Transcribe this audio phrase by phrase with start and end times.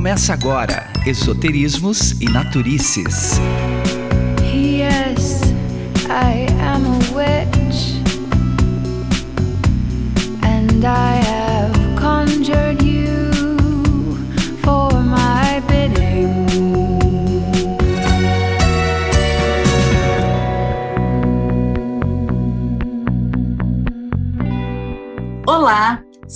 [0.00, 3.38] Começa agora Esoterismos e Naturices.
[4.50, 5.42] Yes,
[6.08, 8.00] I am a witch,
[10.42, 11.09] and I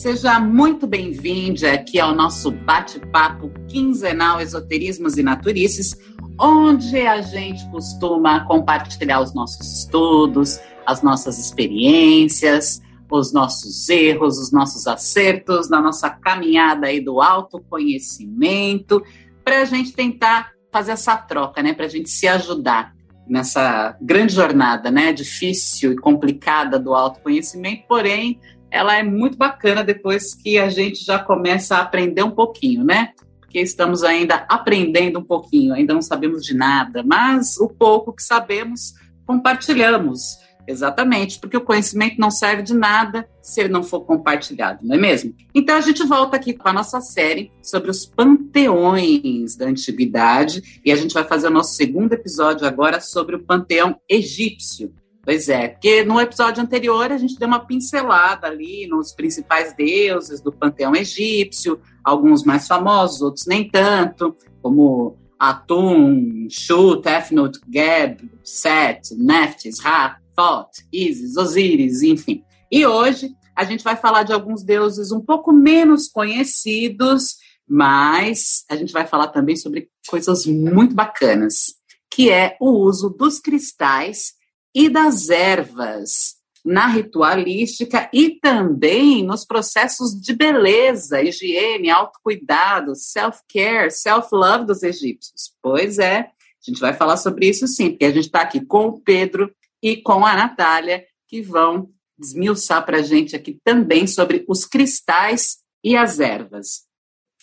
[0.05, 5.97] seja muito bem-vindo aqui ao nosso bate-papo quinzenal Esoterismos e Naturices,
[6.39, 14.53] onde a gente costuma compartilhar os nossos estudos, as nossas experiências, os nossos erros, os
[14.53, 19.03] nossos acertos, na nossa caminhada aí do autoconhecimento,
[19.43, 21.73] para a gente tentar fazer essa troca, né?
[21.73, 22.93] Para a gente se ajudar
[23.27, 25.15] nessa grande jornada, né?
[25.15, 28.39] Difícil e complicada do autoconhecimento, porém
[28.75, 33.13] ela é muito bacana depois que a gente já começa a aprender um pouquinho, né?
[33.39, 38.23] Porque estamos ainda aprendendo um pouquinho, ainda não sabemos de nada, mas o pouco que
[38.23, 38.95] sabemos
[39.25, 40.43] compartilhamos.
[40.67, 44.99] Exatamente, porque o conhecimento não serve de nada se ele não for compartilhado, não é
[44.99, 45.35] mesmo?
[45.55, 50.91] Então a gente volta aqui com a nossa série sobre os panteões da antiguidade e
[50.91, 54.93] a gente vai fazer o nosso segundo episódio agora sobre o panteão egípcio.
[55.25, 60.43] Pois é, porque no episódio anterior a gente deu uma pincelada ali nos principais deuses
[60.43, 69.15] do panteão egípcio, alguns mais famosos, outros nem tanto, como Atum, Shu, Tefnut, Geb, Set,
[69.15, 72.45] Nephthys, Ra, Thoth, Isis, Osíris, enfim.
[72.71, 78.77] E hoje a gente vai falar de alguns deuses um pouco menos conhecidos, mas a
[78.77, 81.77] gente vai falar também sobre coisas muito bacanas,
[82.11, 84.35] que é o uso dos cristais
[84.75, 86.35] e das ervas
[86.65, 95.55] na ritualística e também nos processos de beleza, higiene, autocuidado, self-care, self-love dos egípcios.
[95.63, 98.87] Pois é, a gente vai falar sobre isso sim, porque a gente está aqui com
[98.87, 104.45] o Pedro e com a Natália, que vão desmiuçar para a gente aqui também sobre
[104.49, 106.85] os cristais e as ervas.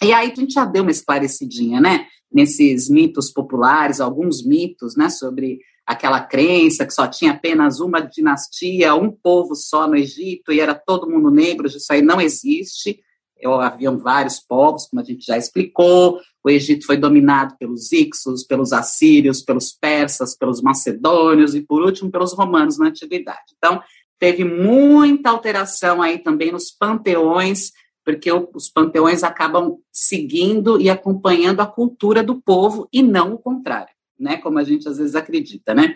[0.01, 2.07] E aí a gente já deu uma esclarecidinha, né?
[2.33, 5.09] Nesses mitos populares, alguns mitos, né?
[5.09, 5.59] Sobre
[5.91, 10.73] aquela crença que só tinha apenas uma dinastia, um povo só no Egito e era
[10.73, 12.99] todo mundo negro, isso aí não existe.
[13.37, 16.19] Eu, haviam vários povos, como a gente já explicou.
[16.43, 22.11] O Egito foi dominado pelos Ixos, pelos assírios, pelos persas, pelos macedônios e, por último,
[22.11, 23.53] pelos romanos na antiguidade.
[23.57, 23.81] Então,
[24.19, 27.71] teve muita alteração aí também nos panteões,
[28.05, 33.91] porque os panteões acabam seguindo e acompanhando a cultura do povo e não o contrário
[34.21, 34.37] né?
[34.37, 35.95] Como a gente às vezes acredita, né?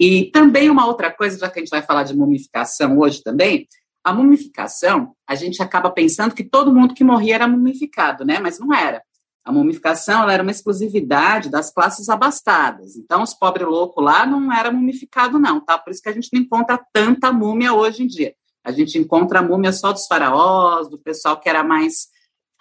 [0.00, 3.66] E também uma outra coisa, já que a gente vai falar de mumificação hoje também,
[4.04, 8.38] a mumificação, a gente acaba pensando que todo mundo que morria era mumificado, né?
[8.38, 9.02] Mas não era.
[9.44, 12.96] A mumificação era uma exclusividade das classes abastadas.
[12.96, 15.78] Então, os pobres loucos lá não era mumificado, não, tá?
[15.78, 18.34] Por isso que a gente não encontra tanta múmia hoje em dia.
[18.62, 22.08] A gente encontra a múmia só dos faraós, do pessoal que era mais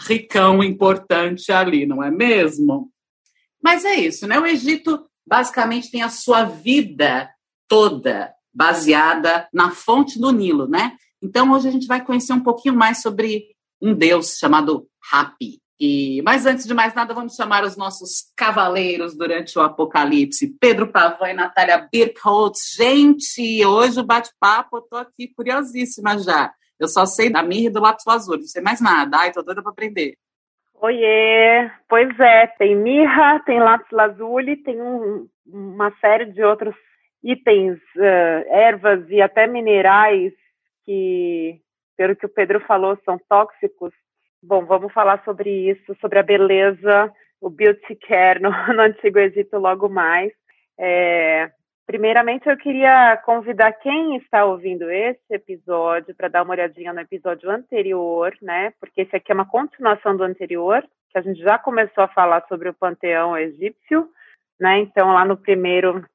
[0.01, 2.89] ricão, importante ali, não é mesmo?
[3.67, 4.39] Mas é isso, né?
[4.39, 7.29] O Egito basicamente tem a sua vida
[7.67, 10.95] toda baseada na fonte do Nilo, né?
[11.21, 13.43] Então hoje a gente vai conhecer um pouquinho mais sobre
[13.81, 15.59] um deus chamado Hapi.
[15.77, 20.55] E, mas antes de mais nada, vamos chamar os nossos cavaleiros durante o apocalipse.
[20.61, 22.73] Pedro Pavan e Natália Birkholtz.
[22.73, 26.53] Gente, hoje o bate-papo, eu tô aqui curiosíssima já.
[26.79, 29.17] Eu só sei da mirra e do lápis azul, não sei mais nada.
[29.17, 30.17] Ai, tô doida para aprender.
[30.79, 36.75] Oiê, pois é, tem mirra, tem lápis lazuli, tem um, uma série de outros
[37.23, 40.31] itens, uh, ervas e até minerais
[40.85, 41.59] que,
[41.97, 43.91] pelo que o Pedro falou, são tóxicos.
[44.41, 47.11] Bom, vamos falar sobre isso, sobre a beleza,
[47.41, 50.31] o beauty care no, no Antigo Egito logo mais.
[50.79, 51.49] É,
[51.87, 57.49] Primeiramente, eu queria convidar quem está ouvindo esse episódio para dar uma olhadinha no episódio
[57.49, 58.73] anterior, né?
[58.77, 62.45] Porque esse aqui é uma continuação do anterior, que a gente já começou a falar
[62.49, 64.09] sobre o panteão egípcio,
[64.59, 64.79] né?
[64.79, 66.05] Então, lá no primeiro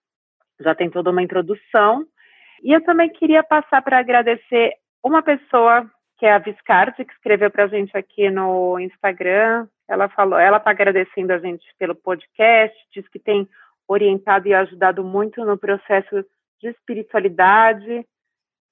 [0.60, 2.04] já tem toda uma introdução.
[2.62, 7.50] E eu também queria passar para agradecer uma pessoa que é a Viscardi, que escreveu
[7.50, 9.66] para a gente aqui no Instagram.
[9.88, 13.48] Ela falou, ela está agradecendo a gente pelo podcast, diz que tem
[13.88, 16.24] orientado e ajudado muito no processo
[16.60, 18.04] de espiritualidade.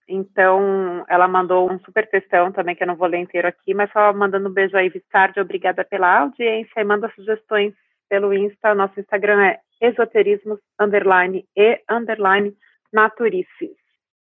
[0.09, 3.91] Então, ela mandou um super textão também, que eu não vou ler inteiro aqui, mas
[3.93, 7.73] só mandando um beijo aí, Vistarde, obrigada pela audiência e manda sugestões
[8.09, 8.75] pelo Insta.
[8.75, 12.53] Nosso Instagram é esoterismos, underline e underline
[12.93, 13.79] naturices.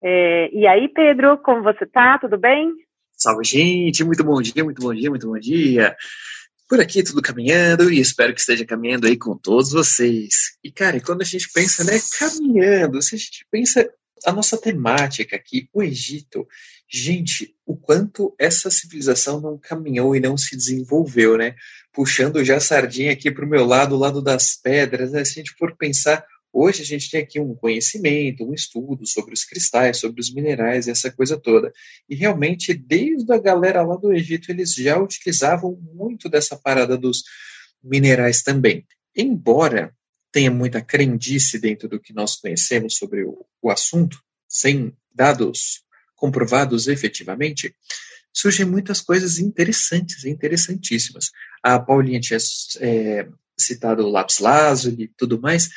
[0.03, 2.19] É, e aí, Pedro, como você tá?
[2.19, 2.73] Tudo bem?
[3.13, 4.05] Salve, gente!
[4.05, 5.97] Muito bom dia, muito bom dia, muito bom dia.
[6.73, 10.57] Por aqui tudo caminhando e espero que esteja caminhando aí com todos vocês.
[10.65, 13.87] E cara, quando a gente pensa, né, caminhando, se a gente pensa
[14.25, 16.49] a nossa temática aqui, o Egito,
[16.91, 21.57] gente, o quanto essa civilização não caminhou e não se desenvolveu, né?
[21.93, 25.27] Puxando já a sardinha aqui para o meu lado, o lado das pedras, né?
[25.27, 29.33] Se a gente for pensar, hoje a gente tem aqui um conhecimento, um estudo sobre
[29.33, 31.73] os cristais, sobre os minerais, essa coisa toda.
[32.09, 37.23] E realmente, desde a galera lá do Egito, eles já utilizavam muito dessa parada dos
[37.83, 38.87] minerais também.
[39.17, 39.95] Embora
[40.31, 45.83] tenha muita crendice dentro do que nós conhecemos sobre o, o assunto, sem dados
[46.17, 47.75] comprovados efetivamente,
[48.33, 51.31] surgem muitas coisas interessantes, interessantíssimas.
[51.63, 52.39] A Paulinha tinha
[52.81, 53.29] é,
[53.59, 55.69] citado o lápis lazuli e tudo mais.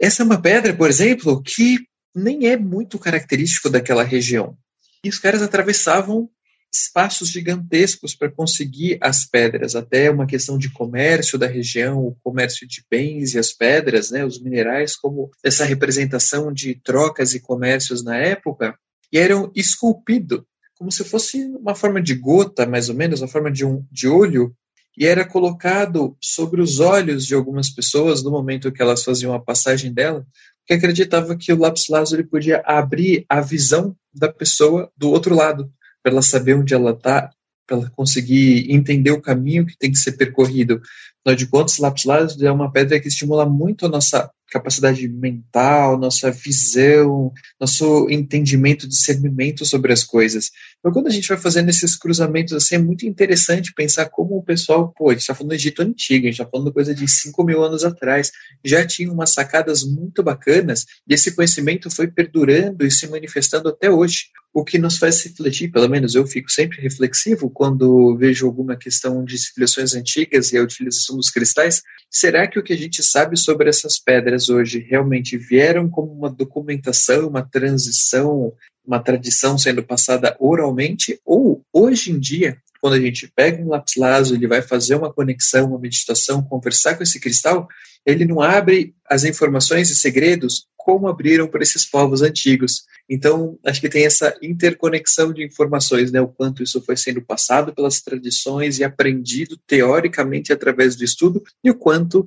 [0.00, 1.78] Essa é uma pedra, por exemplo, que
[2.14, 4.56] nem é muito característico daquela região.
[5.04, 6.28] E os caras atravessavam
[6.72, 12.66] espaços gigantescos para conseguir as pedras, até uma questão de comércio da região, o comércio
[12.66, 18.04] de bens e as pedras, né, os minerais, como essa representação de trocas e comércios
[18.04, 18.78] na época,
[19.12, 20.42] e eram esculpidos
[20.80, 24.08] como se fosse uma forma de gota, mais ou menos, uma forma de, um, de
[24.08, 24.56] olho,
[24.96, 29.40] e era colocado sobre os olhos de algumas pessoas no momento que elas faziam a
[29.40, 30.26] passagem dela,
[30.66, 35.72] que acreditava que o lápis lazuli podia abrir a visão da pessoa do outro lado
[36.02, 37.30] para ela saber onde ela está,
[37.66, 40.80] para ela conseguir entender o caminho que tem que ser percorrido.
[41.20, 45.96] Afinal de contas, lápis lazuli é uma pedra que estimula muito a nossa capacidade mental,
[45.98, 50.50] nossa visão, nosso entendimento, discernimento sobre as coisas.
[50.78, 54.42] Então, quando a gente vai fazendo esses cruzamentos assim, é muito interessante pensar como o
[54.42, 57.06] pessoal, pô, a gente está falando do Egito Antigo, a gente está falando coisa de
[57.06, 58.32] 5 mil anos atrás,
[58.64, 63.90] já tinha umas sacadas muito bacanas, e esse conhecimento foi perdurando e se manifestando até
[63.90, 64.24] hoje.
[64.52, 69.24] O que nos faz refletir, pelo menos eu fico sempre reflexivo quando vejo alguma questão
[69.24, 73.36] de civilizações antigas e a utilização dos cristais, será que o que a gente sabe
[73.36, 78.52] sobre essas pedras hoje realmente vieram como uma documentação, uma transição,
[78.84, 83.94] uma tradição sendo passada oralmente, ou hoje em dia, quando a gente pega um lápis
[83.96, 87.68] lazuli, ele vai fazer uma conexão, uma meditação, conversar com esse cristal,
[88.06, 92.84] ele não abre as informações e segredos como abriram para esses povos antigos.
[93.08, 96.22] Então, acho que tem essa interconexão de informações, né?
[96.22, 101.70] O quanto isso foi sendo passado pelas tradições e aprendido teoricamente através do estudo, e
[101.70, 102.26] o quanto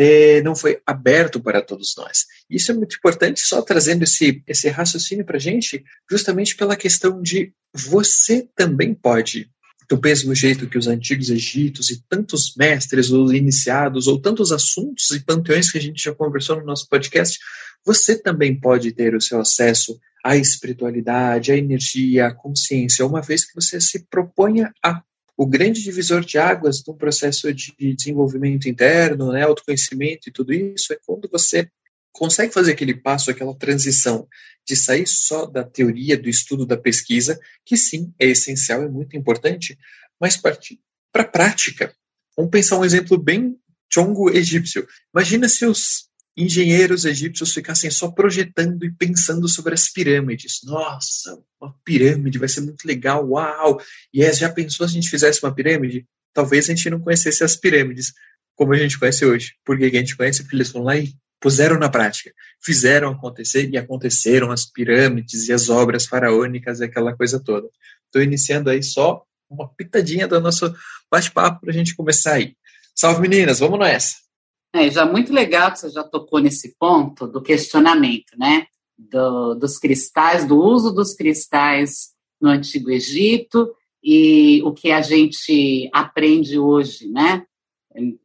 [0.00, 2.24] é, não foi aberto para todos nós.
[2.48, 7.20] Isso é muito importante, só trazendo esse, esse raciocínio para a gente, justamente pela questão
[7.20, 9.50] de você também pode
[9.90, 15.10] do mesmo jeito que os antigos egípcios e tantos mestres ou iniciados ou tantos assuntos
[15.10, 17.38] e panteões que a gente já conversou no nosso podcast,
[17.84, 23.46] você também pode ter o seu acesso à espiritualidade, à energia, à consciência, uma vez
[23.46, 25.02] que você se proponha a
[25.38, 30.92] o grande divisor de águas um processo de desenvolvimento interno, né, autoconhecimento e tudo isso,
[30.92, 31.70] é quando você
[32.10, 34.26] consegue fazer aquele passo, aquela transição
[34.66, 39.16] de sair só da teoria, do estudo, da pesquisa, que sim, é essencial, é muito
[39.16, 39.78] importante,
[40.20, 40.80] mas partir
[41.12, 41.94] para a prática.
[42.36, 43.56] Vamos pensar um exemplo bem
[43.88, 44.88] chongo egípcio.
[45.14, 46.07] Imagina se os
[46.38, 50.60] engenheiros egípcios ficassem só projetando e pensando sobre as pirâmides.
[50.62, 53.80] Nossa, uma pirâmide vai ser muito legal, uau!
[54.14, 56.06] E é, já pensou se a gente fizesse uma pirâmide?
[56.32, 58.12] Talvez a gente não conhecesse as pirâmides
[58.54, 59.54] como a gente conhece hoje.
[59.64, 62.32] Porque a gente conhece porque eles foram lá e puseram na prática,
[62.62, 67.68] fizeram acontecer e aconteceram as pirâmides e as obras faraônicas e aquela coisa toda.
[68.06, 70.72] Estou iniciando aí só uma pitadinha do nosso
[71.10, 72.54] bate-papo para a gente começar aí.
[72.94, 74.27] Salve meninas, vamos nessa!
[74.72, 78.66] É, já muito legal que você já tocou nesse ponto do questionamento, né?
[78.98, 82.10] Do, dos cristais, do uso dos cristais
[82.40, 83.72] no Antigo Egito
[84.02, 87.44] e o que a gente aprende hoje, né?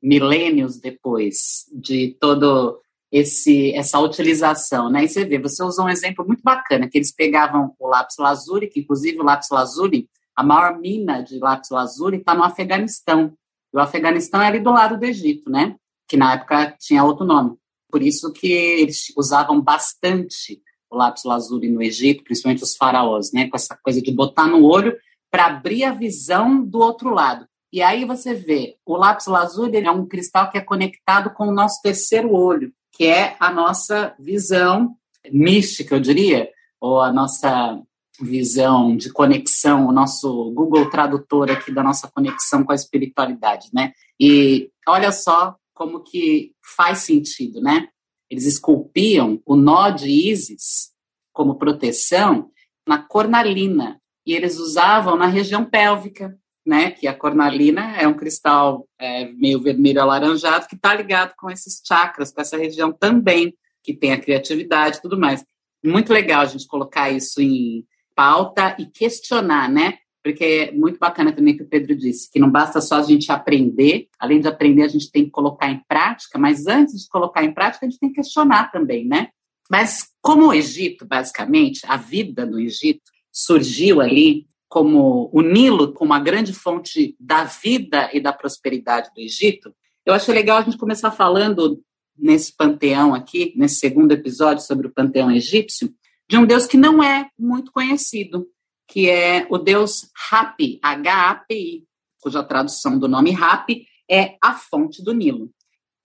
[0.01, 2.79] Milênios depois de todo
[3.11, 5.05] esse essa utilização, né?
[5.05, 8.67] E você vê, você usou um exemplo muito bacana que eles pegavam o lápis lazuli,
[8.67, 13.33] que inclusive o lápis lazuli, a maior mina de lápis lazuli está no Afeganistão.
[13.73, 15.75] E o Afeganistão é ali do lado do Egito, né?
[16.13, 17.57] Que na época tinha outro nome.
[17.89, 23.49] Por isso que eles usavam bastante o lápis lazuli no Egito, principalmente os faraós, né,
[23.49, 24.95] com essa coisa de botar no olho
[25.31, 27.47] para abrir a visão do outro lado.
[27.71, 31.51] E aí você vê, o lápis lazuli é um cristal que é conectado com o
[31.51, 34.95] nosso terceiro olho, que é a nossa visão
[35.31, 36.47] mística, eu diria,
[36.79, 37.81] ou a nossa
[38.21, 43.93] visão de conexão, o nosso Google Tradutor aqui da nossa conexão com a espiritualidade, né?
[44.19, 47.89] E olha só como que faz sentido, né?
[48.29, 50.93] Eles esculpiam o nó de Ísis
[51.33, 52.49] como proteção
[52.87, 56.39] na cornalina e eles usavam na região pélvica.
[56.65, 56.91] né?
[56.91, 61.81] Que a cornalina é um cristal é, meio vermelho alaranjado que está ligado com esses
[61.85, 65.43] chakras, com essa região também, que tem a criatividade e tudo mais.
[65.83, 67.85] Muito legal a gente colocar isso em
[68.15, 69.97] pauta e questionar, né?
[70.23, 73.31] Porque é muito bacana também que o Pedro disse, que não basta só a gente
[73.31, 77.43] aprender, além de aprender, a gente tem que colocar em prática, mas antes de colocar
[77.43, 79.29] em prática, a gente tem que questionar também, né?
[79.69, 86.13] Mas como o Egito, basicamente, a vida no Egito surgiu ali como o Nilo, como
[86.13, 89.73] a grande fonte da vida e da prosperidade do Egito,
[90.05, 91.81] eu acho legal a gente começar falando
[92.17, 95.93] nesse panteão aqui, nesse segundo episódio sobre o panteão egípcio,
[96.29, 98.47] de um deus que não é muito conhecido,
[98.87, 101.83] que é o deus Hapi, H-A-P-I,
[102.21, 105.49] cuja tradução do nome Hapi é a fonte do Nilo.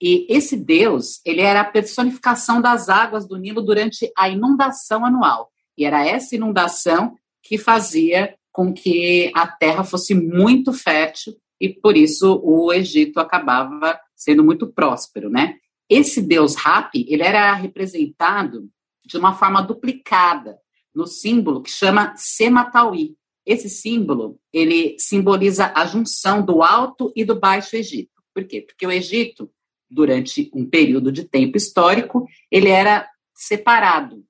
[0.01, 5.51] E esse deus, ele era a personificação das águas do Nilo durante a inundação anual.
[5.77, 11.97] E era essa inundação que fazia com que a terra fosse muito fértil e por
[11.97, 15.55] isso o Egito acabava sendo muito próspero, né?
[15.89, 18.69] Esse deus Hapi, ele era representado
[19.05, 20.57] de uma forma duplicada
[20.93, 23.15] no símbolo que chama Sematauí.
[23.45, 28.21] Esse símbolo, ele simboliza a junção do Alto e do Baixo Egito.
[28.33, 28.61] Por quê?
[28.61, 29.49] Porque o Egito,
[29.89, 34.23] durante um período de tempo histórico, ele era separado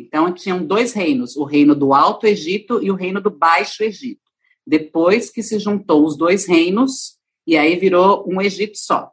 [0.00, 4.20] então, tinham dois reinos, o reino do Alto Egito e o reino do Baixo Egito.
[4.66, 9.10] Depois que se juntou os dois reinos, e aí virou um Egito só.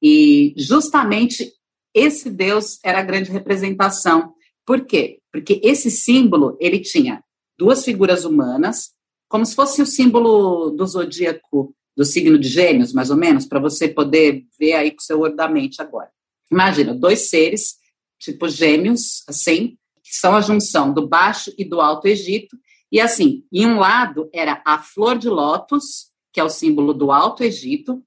[0.00, 1.52] E justamente
[1.92, 4.32] esse Deus era a grande representação.
[4.68, 5.18] Por quê?
[5.32, 7.24] Porque esse símbolo, ele tinha
[7.58, 8.90] duas figuras humanas,
[9.26, 13.58] como se fosse o símbolo do zodíaco do signo de gêmeos, mais ou menos, para
[13.58, 16.10] você poder ver aí com o seu olho da mente agora.
[16.52, 17.76] Imagina, dois seres,
[18.18, 22.54] tipo gêmeos, assim, que são a junção do Baixo e do Alto Egito.
[22.92, 27.10] E assim, em um lado era a flor de lótus, que é o símbolo do
[27.10, 28.02] Alto Egito,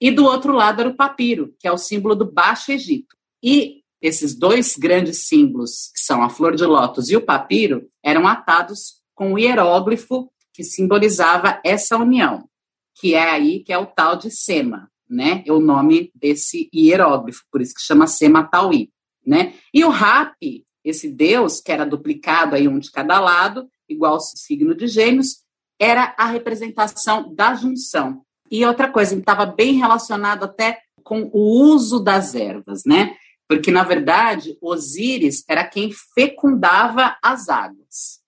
[0.00, 3.14] e do outro lado era o papiro, que é o símbolo do Baixo Egito.
[3.42, 8.26] E esses dois grandes símbolos, que são a flor de lótus e o papiro, eram
[8.26, 12.48] atados com o hieróglifo que simbolizava essa união,
[12.94, 15.42] que é aí que é o tal de Sema, né?
[15.46, 18.90] É o nome desse hieróglifo, por isso que chama Sema Tauí,
[19.24, 19.54] né?
[19.72, 24.20] E o Rapi esse Deus, que era duplicado aí um de cada lado, igual ao
[24.20, 25.38] signo de Gêmeos,
[25.80, 28.22] era a representação da junção.
[28.48, 33.16] E outra coisa, estava bem relacionado até com o uso das ervas, né?
[33.48, 38.20] Porque, na verdade, Osíris era quem fecundava as águas.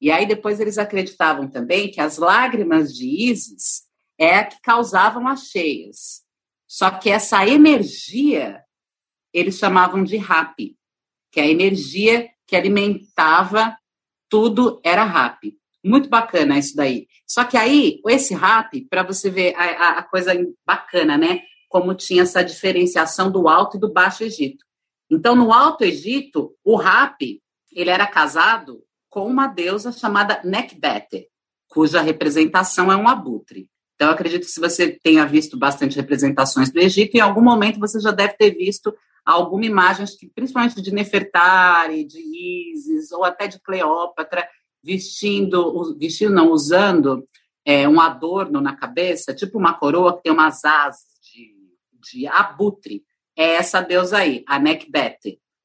[0.00, 3.84] E aí depois eles acreditavam também que as lágrimas de Ísis
[4.18, 6.22] é a que causavam as cheias.
[6.66, 8.62] Só que essa energia
[9.32, 10.76] eles chamavam de rapi
[11.34, 13.76] que a energia que alimentava
[14.28, 15.52] tudo era rap.
[15.84, 17.08] Muito bacana isso daí.
[17.26, 20.32] Só que aí, esse rap, para você ver a, a, coisa
[20.64, 21.42] bacana, né?
[21.74, 24.64] Como tinha essa diferenciação do Alto e do Baixo Egito.
[25.10, 31.26] Então, no Alto Egito, o rap, ele era casado com uma deusa chamada Nekbete,
[31.66, 33.68] cuja representação é um abutre.
[33.96, 37.98] Então, acredito que se você tenha visto bastante representações do Egito, em algum momento você
[37.98, 42.20] já deve ter visto alguma imagem, principalmente de Nefertari, de
[42.72, 44.48] Isis, ou até de Cleópatra,
[44.80, 47.26] vestindo, vestindo não, usando
[47.64, 51.13] é, um adorno na cabeça, tipo uma coroa que tem umas asas
[52.12, 53.04] de, abutre.
[53.36, 54.58] É essa deusa aí, a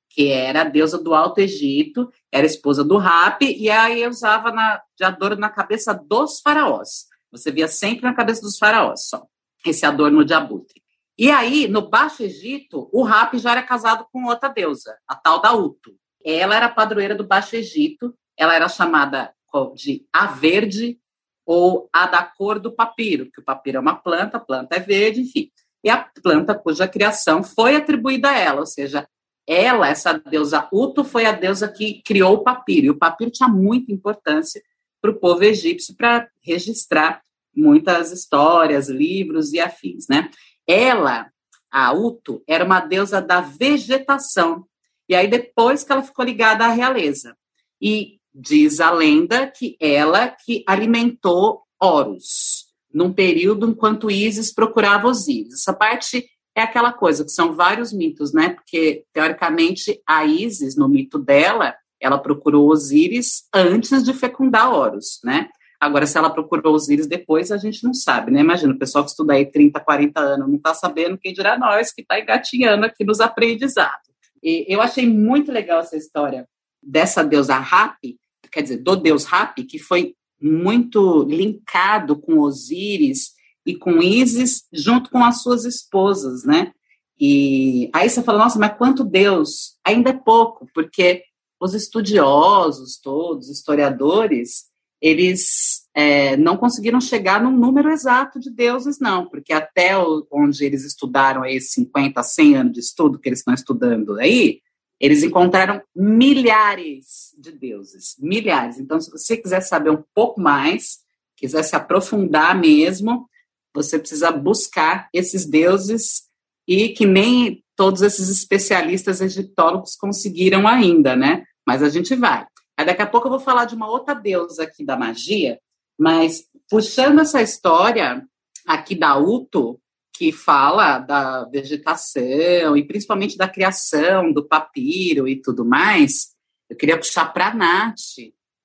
[0.09, 4.81] que era a deusa do Alto Egito, era esposa do Rapi, e aí usava na,
[4.97, 7.05] de adorno na cabeça dos faraós.
[7.31, 9.23] Você via sempre na cabeça dos faraós, só,
[9.65, 10.81] esse adorno de abutre.
[11.17, 15.41] E aí, no Baixo Egito, o Rap já era casado com outra deusa, a tal
[15.41, 15.95] da Uto.
[16.25, 19.33] Ela era padroeira do Baixo Egito, ela era chamada
[19.75, 20.99] de a verde
[21.45, 24.79] ou a da cor do papiro, que o papiro é uma planta, a planta é
[24.79, 25.51] verde, enfim.
[25.83, 29.07] E a planta cuja criação foi atribuída a ela, ou seja,
[29.47, 32.85] ela, essa deusa Uto, foi a deusa que criou o papiro.
[32.85, 34.61] E o papiro tinha muita importância
[35.01, 37.21] para o povo egípcio para registrar
[37.55, 40.29] muitas histórias, livros e afins, né?
[40.67, 41.31] Ela,
[41.71, 44.65] a Uto, era uma deusa da vegetação.
[45.07, 47.35] E aí depois que ela ficou ligada à realeza.
[47.81, 55.53] E diz a lenda que ela que alimentou Horus, num período enquanto Isis procurava Osíris.
[55.53, 58.49] Essa parte é aquela coisa, que são vários mitos, né?
[58.49, 65.49] Porque, teoricamente, a Isis, no mito dela, ela procurou Osíris antes de fecundar Horus, né?
[65.79, 68.41] Agora, se ela procurou os vírus depois, a gente não sabe, né?
[68.41, 71.93] Imagina, o pessoal que estuda aí 30, 40 anos não está sabendo, quem dirá nós,
[71.93, 74.09] que está engatinhando aqui nos aprendizados.
[74.43, 76.45] E eu achei muito legal essa história
[76.83, 78.17] dessa deusa Hapi,
[78.51, 83.31] quer dizer, do deus Hapi, que foi muito linkado com Osíris
[83.65, 86.71] e com Isis, junto com as suas esposas, né?
[87.19, 89.77] E aí você fala, nossa, mas quanto Deus?
[89.85, 91.23] Ainda é pouco, porque
[91.59, 94.69] os estudiosos todos, historiadores,
[95.01, 99.91] eles é, não conseguiram chegar num número exato de deuses, não, porque até
[100.31, 104.61] onde eles estudaram aí 50, 100 anos de estudo que eles estão estudando aí,
[104.99, 108.77] eles encontraram milhares de deuses, milhares.
[108.79, 110.99] Então, se você quiser saber um pouco mais,
[111.37, 113.29] quiser se aprofundar mesmo,
[113.73, 116.23] você precisa buscar esses deuses
[116.67, 121.45] e que nem todos esses especialistas egiptólogos conseguiram ainda, né?
[121.65, 122.45] Mas a gente vai.
[122.77, 125.59] Aí daqui a pouco eu vou falar de uma outra deusa aqui da magia,
[125.97, 128.25] mas puxando essa história
[128.65, 129.79] aqui da Uto,
[130.19, 136.35] que fala da vegetação e principalmente da criação do papiro e tudo mais,
[136.69, 137.95] eu queria puxar para a Nath,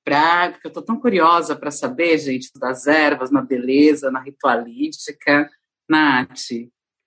[0.05, 5.49] pra, porque eu estou tão curiosa para saber, gente, das ervas, na beleza, na ritualística.
[5.89, 6.51] Nath.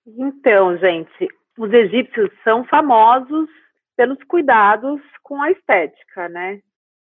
[0.06, 1.28] Então, gente,
[1.58, 3.50] os egípcios são famosos
[3.98, 6.62] pelos cuidados com a estética, né?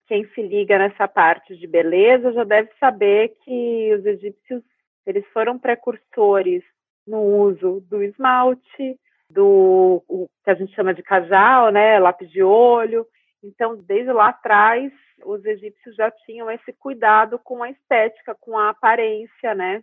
[0.07, 4.63] Quem se liga nessa parte de beleza já deve saber que os egípcios
[5.05, 6.63] eles foram precursores
[7.07, 12.43] no uso do esmalte, do o que a gente chama de casal, né, lápis de
[12.43, 13.07] olho.
[13.43, 14.93] Então, desde lá atrás,
[15.25, 19.83] os egípcios já tinham esse cuidado com a estética, com a aparência, né?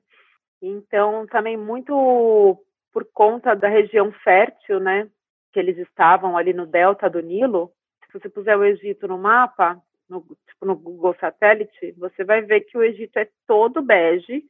[0.62, 2.58] Então, também muito
[2.92, 5.08] por conta da região fértil, né?
[5.54, 7.72] Que eles estavam ali no delta do Nilo.
[8.12, 12.62] Se você puser o Egito no mapa, no, tipo no Google Satélite, você vai ver
[12.62, 14.44] que o Egito é todo bege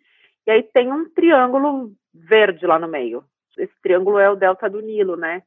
[0.45, 3.23] e aí tem um triângulo verde lá no meio.
[3.57, 5.43] Esse triângulo é o delta do Nilo, né?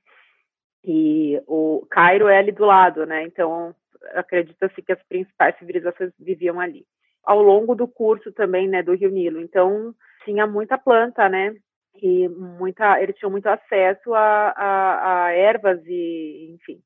[0.84, 3.22] E o Cairo é ali do lado, né?
[3.24, 3.74] Então
[4.12, 6.84] acredita-se que as principais civilizações viviam ali.
[7.22, 9.40] Ao longo do curso também, né, do Rio Nilo.
[9.40, 9.94] Então
[10.24, 11.54] tinha muita planta, né?
[12.02, 16.82] E muita, eles tinham muito acesso a, a, a ervas e, enfim.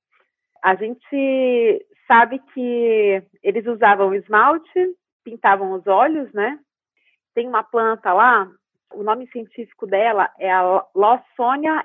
[0.62, 6.58] A gente sabe que eles usavam esmalte, pintavam os olhos, né?
[7.34, 8.50] Tem uma planta lá,
[8.92, 11.84] o nome científico dela é a Lawsonia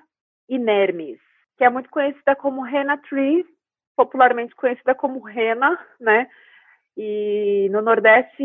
[0.49, 1.19] inermis,
[1.57, 3.45] que é muito conhecida como Rena Tree,
[3.95, 6.27] popularmente conhecida como Rena, né?
[6.95, 8.43] E no Nordeste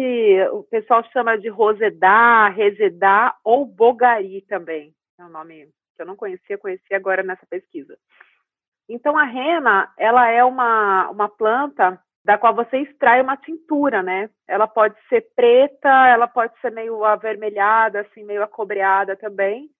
[0.52, 4.94] o pessoal chama de rosedá, resedá ou bogari também.
[5.18, 7.98] É um nome que eu não conhecia, conheci agora nessa pesquisa.
[8.88, 14.28] Então a rena, ela é uma, uma planta da qual você extrai uma tintura, né?
[14.46, 19.70] Ela pode ser preta, ela pode ser meio avermelhada, assim, meio acobreada também.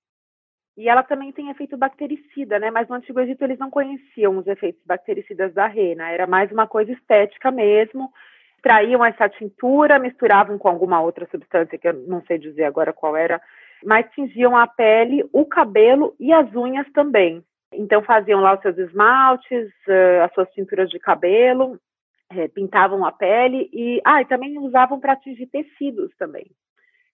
[0.75, 2.71] E ela também tem efeito bactericida, né?
[2.71, 6.67] Mas no Antigo Egito eles não conheciam os efeitos bactericidas da rena, era mais uma
[6.67, 8.11] coisa estética mesmo
[8.57, 13.15] extraíam essa tintura, misturavam com alguma outra substância que eu não sei dizer agora qual
[13.15, 13.41] era,
[13.85, 17.41] mas tingiam a pele, o cabelo e as unhas também.
[17.73, 21.79] Então faziam lá os seus esmaltes, uh, as suas tinturas de cabelo,
[22.31, 26.47] é, pintavam a pele e, ah, e também usavam para tingir tecidos também.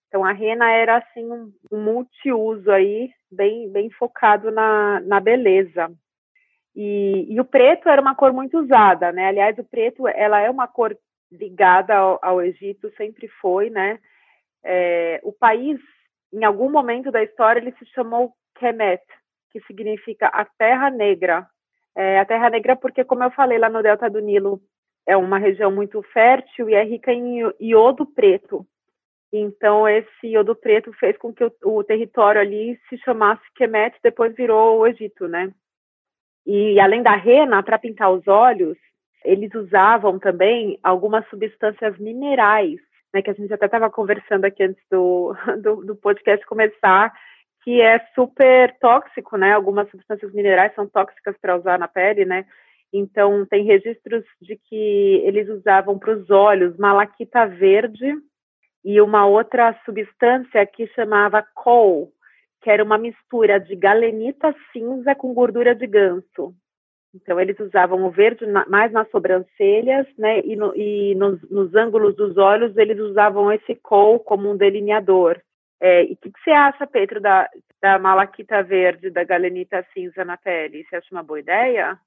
[0.09, 5.91] Então a rena era assim um, um multiuso aí, bem, bem focado na, na beleza.
[6.75, 9.29] E, e, o preto era uma cor muito usada, né?
[9.29, 10.97] Aliás, o preto ela é uma cor
[11.31, 13.99] ligada ao, ao Egito, sempre foi, né?
[14.63, 15.79] É, o país,
[16.33, 19.03] em algum momento da história, ele se chamou Kemet,
[19.51, 21.47] que significa a Terra Negra.
[21.97, 24.61] É, a Terra Negra porque, como eu falei, lá no Delta do Nilo
[25.07, 28.67] é uma região muito fértil e é rica em iodo preto.
[29.33, 34.35] Então, esse iodo preto fez com que o, o território ali se chamasse Kemet, depois
[34.35, 35.53] virou o Egito, né?
[36.47, 38.77] E além da rena, para pintar os olhos,
[39.25, 42.79] eles usavam também algumas substâncias minerais,
[43.13, 47.13] né, que a gente até estava conversando aqui antes do, do, do, podcast começar,
[47.63, 49.55] que é super tóxico, né?
[49.55, 52.45] Algumas substâncias minerais são tóxicas para usar na pele, né?
[52.97, 58.15] Então, tem registros de que eles usavam para os olhos malaquita verde
[58.85, 62.13] e uma outra substância que chamava col,
[62.63, 66.55] que era uma mistura de galenita cinza com gordura de ganso.
[67.13, 70.39] Então, eles usavam o verde mais nas sobrancelhas, né?
[70.45, 75.41] E, no, e nos, nos, ângulos dos olhos, eles usavam esse col como um delineador.
[75.81, 77.51] É, e o que, que, você acha, Pedro, da,
[77.83, 80.85] da malaquita verde, da galenita cinza na pele?
[80.85, 81.99] Você acha uma boa ideia?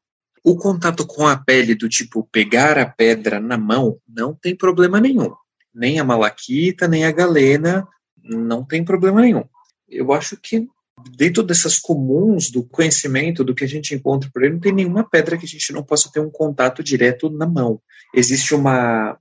[0.43, 5.00] O contato com a pele, do tipo pegar a pedra na mão, não tem problema
[5.00, 5.34] nenhum.
[5.73, 7.88] Nem a malaquita, nem a galena,
[8.23, 9.43] não tem problema nenhum.
[9.88, 10.67] Eu acho que
[11.15, 15.08] dentro dessas comuns do conhecimento, do que a gente encontra por aí, não tem nenhuma
[15.08, 17.80] pedra que a gente não possa ter um contato direto na mão.
[18.13, 19.17] Existe uma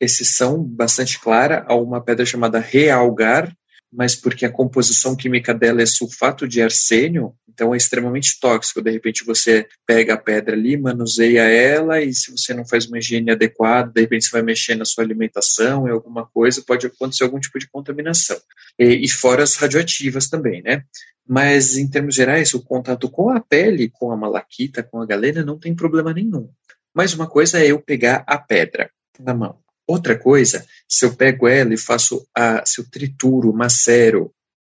[0.00, 3.56] exceção bastante clara a uma pedra chamada realgar,
[3.92, 8.80] mas porque a composição química dela é sulfato de arsênio, então é extremamente tóxico.
[8.80, 12.98] De repente você pega a pedra ali, manuseia ela, e se você não faz uma
[12.98, 17.24] higiene adequada, de repente você vai mexer na sua alimentação, em alguma coisa, pode acontecer
[17.24, 18.38] algum tipo de contaminação.
[18.78, 20.84] E, e fora as radioativas também, né?
[21.28, 25.44] Mas, em termos gerais, o contato com a pele, com a malaquita, com a galena,
[25.44, 26.48] não tem problema nenhum.
[26.94, 29.58] Mas uma coisa é eu pegar a pedra na mão.
[29.86, 34.32] Outra coisa, se eu pego ela e faço a, se eu trituro, macero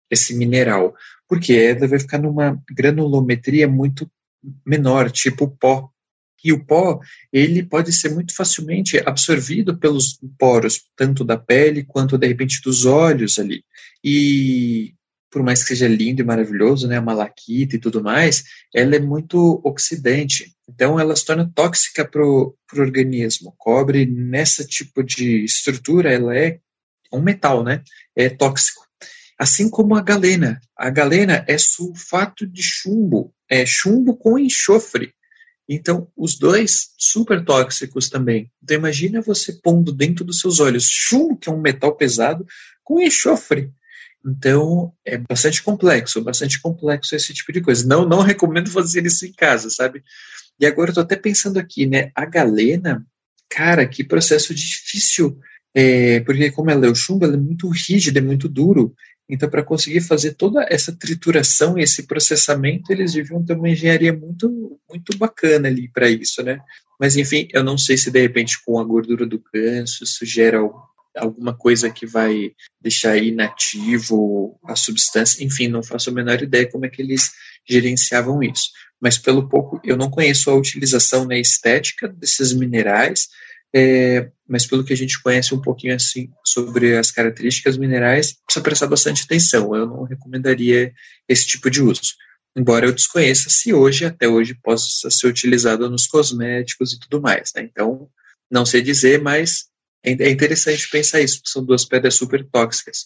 [0.09, 0.93] esse mineral,
[1.27, 4.09] porque ela vai ficar numa granulometria muito
[4.65, 5.89] menor, tipo pó.
[6.43, 6.99] E o pó,
[7.33, 12.85] ele pode ser muito facilmente absorvido pelos poros, tanto da pele quanto, de repente, dos
[12.85, 13.63] olhos ali.
[14.03, 14.93] E
[15.31, 18.99] por mais que seja lindo e maravilhoso, né, a malaquita e tudo mais, ela é
[18.99, 20.53] muito oxidante.
[20.67, 23.53] Então, ela se torna tóxica para o organismo.
[23.57, 26.59] Cobre, nessa tipo de estrutura, ela é
[27.11, 27.83] um metal, né?
[28.15, 28.87] É tóxico.
[29.37, 30.59] Assim como a galena.
[30.77, 35.13] A galena é sulfato de chumbo, é chumbo com enxofre.
[35.67, 38.51] Então, os dois super tóxicos também.
[38.61, 42.45] Então, imagina você pondo dentro dos seus olhos chumbo, que é um metal pesado,
[42.83, 43.71] com enxofre.
[44.25, 47.87] Então, é bastante complexo, bastante complexo esse tipo de coisa.
[47.87, 50.03] Não, não recomendo fazer isso em casa, sabe?
[50.59, 52.11] E agora eu tô até pensando aqui, né?
[52.13, 53.05] A galena,
[53.49, 55.39] cara, que processo difícil.
[55.73, 58.93] É, porque como ela é o chumbo, ela é muito rígida, é muito duro.
[59.29, 64.11] Então, para conseguir fazer toda essa trituração e esse processamento, eles deviam ter uma engenharia
[64.11, 66.59] muito, muito bacana ali para isso, né?
[66.99, 70.59] Mas, enfim, eu não sei se de repente com a gordura do ganso isso gera
[71.15, 76.85] alguma coisa que vai deixar inativo a substância, enfim, não faço a menor ideia como
[76.85, 77.31] é que eles
[77.67, 78.69] gerenciavam isso.
[79.01, 83.27] Mas pelo pouco, eu não conheço a utilização na né, estética desses minerais,
[83.73, 88.63] é, mas pelo que a gente conhece um pouquinho assim sobre as características minerais, precisa
[88.63, 89.75] prestar bastante atenção.
[89.75, 90.91] Eu não recomendaria
[91.27, 92.15] esse tipo de uso.
[92.57, 97.51] Embora eu desconheça se hoje, até hoje, possa ser utilizado nos cosméticos e tudo mais.
[97.55, 97.61] Né?
[97.63, 98.09] Então,
[98.51, 99.69] não sei dizer, mas
[100.03, 103.05] é, é interessante pensar isso, porque são duas pedras super tóxicas.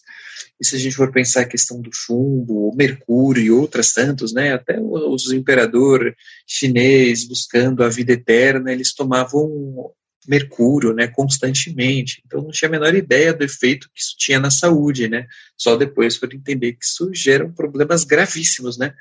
[0.60, 4.34] E se a gente for pensar a questão do chumbo, o mercúrio e outras tantas,
[4.34, 6.13] né, até os imperador
[6.47, 9.91] chinês buscando a vida eterna, eles tomavam
[10.27, 12.21] mercúrio, né, constantemente.
[12.25, 15.27] Então não tinha a menor ideia do efeito que isso tinha na saúde, né?
[15.58, 18.93] Só depois foram entender que isso gera problemas gravíssimos, né?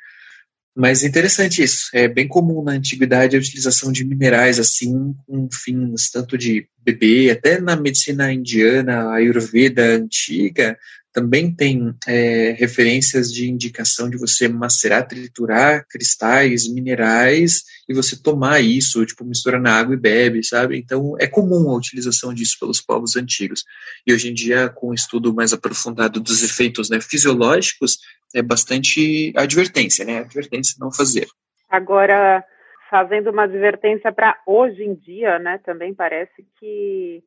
[0.74, 1.90] Mas interessante isso.
[1.92, 7.30] É bem comum na antiguidade a utilização de minerais assim com fins tanto de bebê,
[7.30, 10.76] até na medicina indiana, Ayurveda antiga,
[11.12, 18.60] também tem é, referências de indicação de você macerar, triturar cristais, minerais e você tomar
[18.60, 20.78] isso, tipo, mistura na água e bebe, sabe?
[20.78, 23.64] Então, é comum a utilização disso pelos povos antigos.
[24.06, 27.98] E hoje em dia, com um estudo mais aprofundado dos efeitos né, fisiológicos,
[28.34, 30.20] é bastante advertência, né?
[30.20, 31.26] Advertência não fazer.
[31.68, 32.42] Agora,
[32.88, 35.58] fazendo uma advertência para hoje em dia, né?
[35.64, 37.22] Também parece que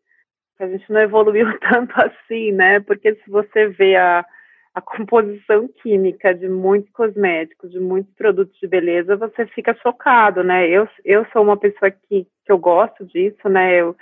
[0.64, 2.80] a gente não evoluiu tanto assim, né?
[2.80, 4.26] Porque se você vê a,
[4.74, 10.68] a composição química de muitos cosméticos, de muitos produtos de beleza, você fica chocado, né?
[10.68, 13.76] Eu, eu sou uma pessoa que, que eu gosto disso, né?
[13.76, 13.96] Eu,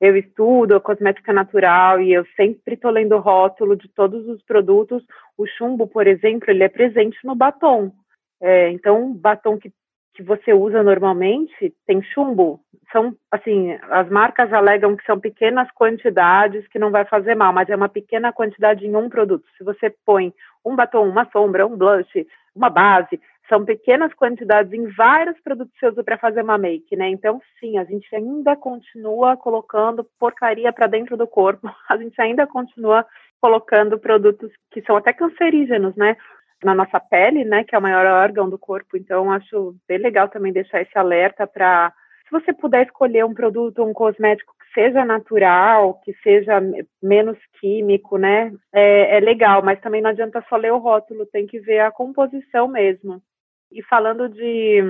[0.00, 4.42] eu estudo a cosmética natural e eu sempre estou lendo o rótulo de todos os
[4.42, 5.02] produtos.
[5.36, 7.92] O chumbo, por exemplo, ele é presente no batom.
[8.40, 9.72] É, então, batom que
[10.14, 12.60] que você usa normalmente tem chumbo.
[12.90, 17.68] São, assim, as marcas alegam que são pequenas quantidades que não vai fazer mal, mas
[17.68, 19.44] é uma pequena quantidade em um produto.
[19.56, 20.32] Se você põe
[20.64, 25.80] um batom, uma sombra, um blush, uma base, são pequenas quantidades em vários produtos que
[25.80, 27.08] você usa para fazer uma make, né?
[27.08, 32.46] Então, sim, a gente ainda continua colocando porcaria para dentro do corpo, a gente ainda
[32.46, 33.06] continua
[33.40, 36.16] colocando produtos que são até cancerígenos, né?
[36.64, 38.96] Na nossa pele, né, que é o maior órgão do corpo.
[38.96, 41.92] Então, acho bem legal também deixar esse alerta para,
[42.24, 46.60] se você puder escolher um produto, um cosmético que seja natural, que seja
[47.02, 51.46] menos químico, né, é, é legal, mas também não adianta só ler o rótulo, tem
[51.46, 53.22] que ver a composição mesmo.
[53.70, 54.82] E falando de,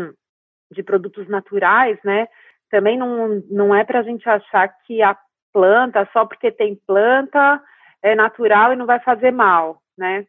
[0.70, 2.28] de produtos naturais, né,
[2.70, 5.16] também não, não é para a gente achar que a
[5.52, 7.60] planta, só porque tem planta,
[8.02, 10.26] é natural e não vai fazer mal, né?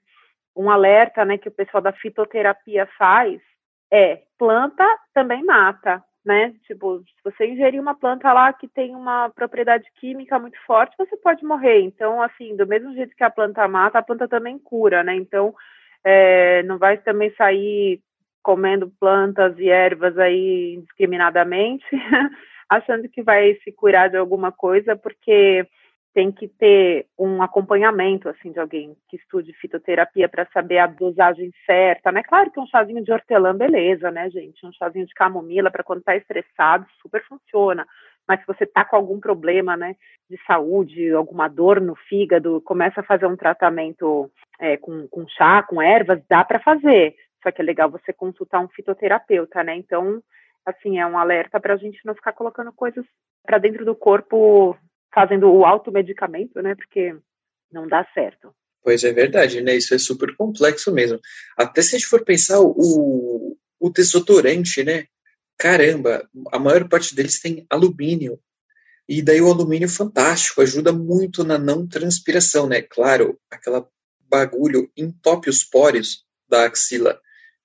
[0.59, 3.39] Um alerta né, que o pessoal da fitoterapia faz
[3.91, 6.53] é planta também mata, né?
[6.67, 11.15] Tipo, se você ingerir uma planta lá que tem uma propriedade química muito forte, você
[11.15, 11.79] pode morrer.
[11.81, 15.15] Então, assim, do mesmo jeito que a planta mata, a planta também cura, né?
[15.15, 15.55] Então,
[16.03, 18.01] é, não vai também sair
[18.43, 21.85] comendo plantas e ervas aí indiscriminadamente,
[22.69, 25.65] achando que vai se curar de alguma coisa, porque
[26.13, 31.51] tem que ter um acompanhamento assim de alguém que estude fitoterapia para saber a dosagem
[31.65, 32.23] certa, né?
[32.23, 34.65] Claro que um chazinho de hortelã, beleza, né, gente?
[34.65, 37.85] Um chazinho de camomila para quando está estressado, super funciona.
[38.27, 39.95] Mas se você está com algum problema, né,
[40.29, 45.63] de saúde, alguma dor no fígado, começa a fazer um tratamento é, com, com chá,
[45.63, 47.15] com ervas, dá para fazer.
[47.41, 49.75] Só que é legal você consultar um fitoterapeuta, né?
[49.75, 50.21] Então,
[50.65, 53.05] assim, é um alerta para a gente não ficar colocando coisas
[53.43, 54.77] para dentro do corpo
[55.13, 56.75] fazendo o automedicamento, né?
[56.75, 57.15] Porque
[57.71, 58.53] não dá certo.
[58.83, 59.75] Pois é verdade, né?
[59.75, 61.19] Isso é super complexo mesmo.
[61.57, 65.05] Até se a gente for pensar o, o desodorante, né?
[65.57, 68.39] Caramba, a maior parte deles tem alumínio.
[69.07, 72.81] E daí o alumínio fantástico, ajuda muito na não transpiração, né?
[72.81, 73.85] Claro, aquela
[74.29, 77.19] bagulho entope os poros da axila.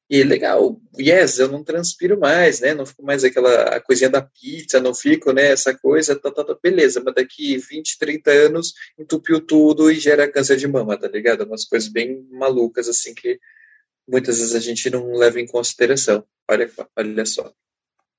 [0.09, 2.75] E legal, yes, eu não transpiro mais, né?
[2.75, 5.47] Não fico mais aquela coisinha da pizza, não fico, né?
[5.47, 10.31] Essa coisa, tá, tá, tá, beleza, mas daqui 20, 30 anos entupiu tudo e gera
[10.31, 11.45] câncer de mama, tá ligado?
[11.45, 13.39] Umas coisas bem malucas, assim, que
[14.07, 16.23] muitas vezes a gente não leva em consideração.
[16.51, 17.51] Olha, olha só.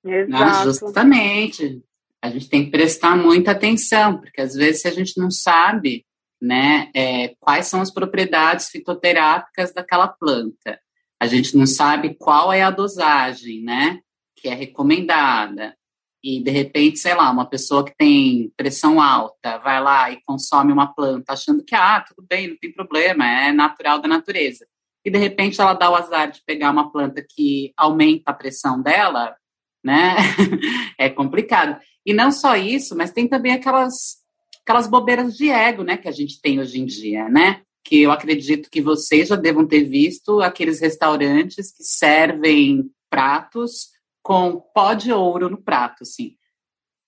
[0.04, 0.44] Exato.
[0.44, 1.84] Ah, justamente.
[2.20, 6.04] A gente tem que prestar muita atenção, porque às vezes a gente não sabe,
[6.42, 10.80] né, é, quais são as propriedades fitoterápicas daquela planta
[11.20, 14.00] a gente não sabe qual é a dosagem, né,
[14.36, 15.76] que é recomendada.
[16.24, 20.74] E, de repente, sei lá, uma pessoa que tem pressão alta vai lá e consome
[20.74, 24.66] uma planta achando que, ah, tudo bem, não tem problema, é natural da natureza.
[25.06, 28.82] E, de repente, ela dá o azar de pegar uma planta que aumenta a pressão
[28.82, 29.36] dela,
[29.84, 30.16] né?
[30.98, 31.80] é complicado.
[32.04, 34.18] E não só isso, mas tem também aquelas,
[34.64, 37.62] aquelas bobeiras de ego, né, que a gente tem hoje em dia, né?
[37.86, 43.92] Que eu acredito que vocês já devam ter visto aqueles restaurantes que servem pratos
[44.24, 46.36] com pó de ouro no prato, assim.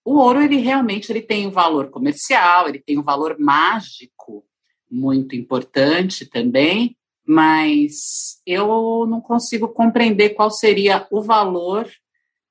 [0.06, 4.46] O ouro, ele realmente ele tem um valor comercial, ele tem um valor mágico
[4.90, 11.92] muito importante também, mas eu não consigo compreender qual seria o valor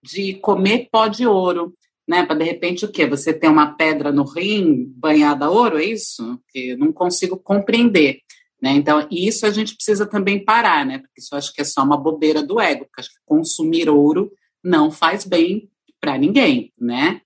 [0.02, 1.72] de comer pó de ouro
[2.06, 2.24] né?
[2.24, 3.06] Para de repente o quê?
[3.06, 6.40] Você tem uma pedra no rim banhada a ouro, é isso?
[6.48, 8.20] Que não consigo compreender.
[8.60, 8.70] Né?
[8.70, 10.98] Então, isso a gente precisa também parar, né?
[10.98, 14.30] Porque isso acho que é só uma bobeira do ego, porque acho que consumir ouro
[14.64, 15.68] não faz bem
[16.00, 17.20] para ninguém, né?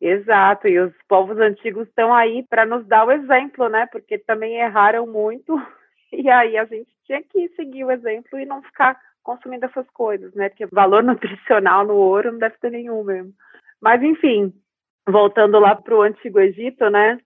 [0.00, 3.86] Exato, e os povos antigos estão aí para nos dar o exemplo, né?
[3.92, 5.60] Porque também erraram muito,
[6.12, 10.32] e aí a gente tinha que seguir o exemplo e não ficar consumindo essas coisas,
[10.34, 10.48] né?
[10.48, 13.34] Porque valor nutricional no ouro não deve ter nenhum mesmo.
[13.80, 14.52] Mas, enfim,
[15.08, 17.18] voltando lá para o Antigo Egito, né?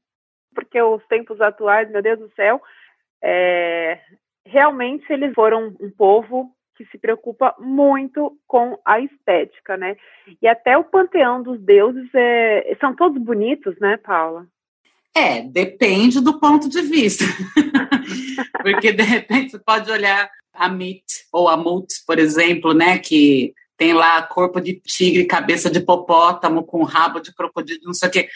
[0.55, 2.61] Porque os tempos atuais, meu Deus do céu,
[3.23, 4.01] é,
[4.47, 9.97] realmente eles foram um povo que se preocupa muito com a estética, né?
[10.43, 14.47] E até o panteão dos deuses é, são todos bonitos, né, Paula?
[15.17, 17.25] É, depende do ponto de vista.
[18.61, 23.55] Porque de repente você pode olhar a Mit ou a Mut, por exemplo, né, que
[23.85, 28.13] tem lá corpo de tigre, cabeça de hipopótamo, com rabo de crocodilo, não sei o
[28.13, 28.29] quê.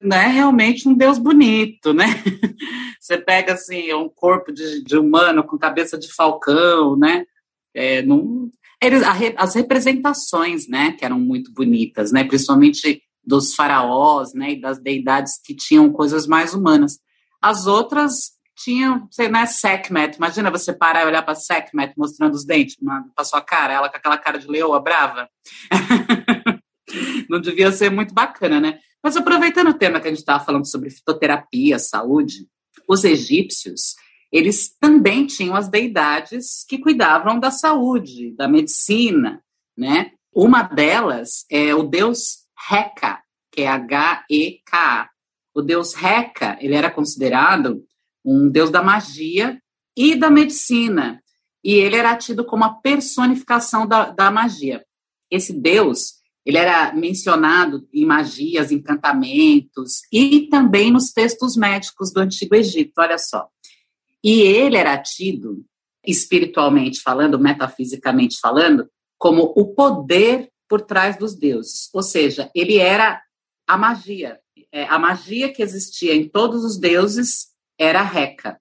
[0.00, 2.06] Não é realmente um deus bonito, né?
[2.98, 7.26] Você pega, assim, um corpo de, de humano com cabeça de falcão, né?
[7.74, 8.50] É, não,
[8.82, 12.24] eles, a, as representações, né, que eram muito bonitas, né?
[12.24, 16.98] Principalmente dos faraós, né, e das deidades que tinham coisas mais humanas.
[17.42, 20.16] As outras tinha, sei, né, Sekhmet.
[20.16, 22.76] Imagina você parar e olhar para Sekhmet mostrando os dentes
[23.14, 25.28] para sua cara, ela com aquela cara de leoa brava.
[27.28, 28.78] Não devia ser muito bacana, né?
[29.02, 32.46] Mas aproveitando o tema que a gente estava falando sobre fitoterapia, saúde,
[32.88, 33.94] os egípcios,
[34.32, 39.42] eles também tinham as deidades que cuidavam da saúde, da medicina,
[39.76, 40.12] né?
[40.34, 43.20] Uma delas é o deus Heka,
[43.52, 45.08] que é H-E-K-A.
[45.54, 47.84] O deus Heka, ele era considerado
[48.24, 49.60] um deus da magia
[49.96, 51.22] e da medicina.
[51.62, 54.84] E ele era tido como a personificação da, da magia.
[55.30, 62.54] Esse deus, ele era mencionado em magias, encantamentos e também nos textos médicos do Antigo
[62.54, 63.48] Egito, olha só.
[64.22, 65.64] E ele era tido,
[66.06, 71.88] espiritualmente falando, metafisicamente falando, como o poder por trás dos deuses.
[71.92, 73.22] Ou seja, ele era
[73.66, 74.38] a magia.
[74.70, 78.58] É, a magia que existia em todos os deuses era Reca.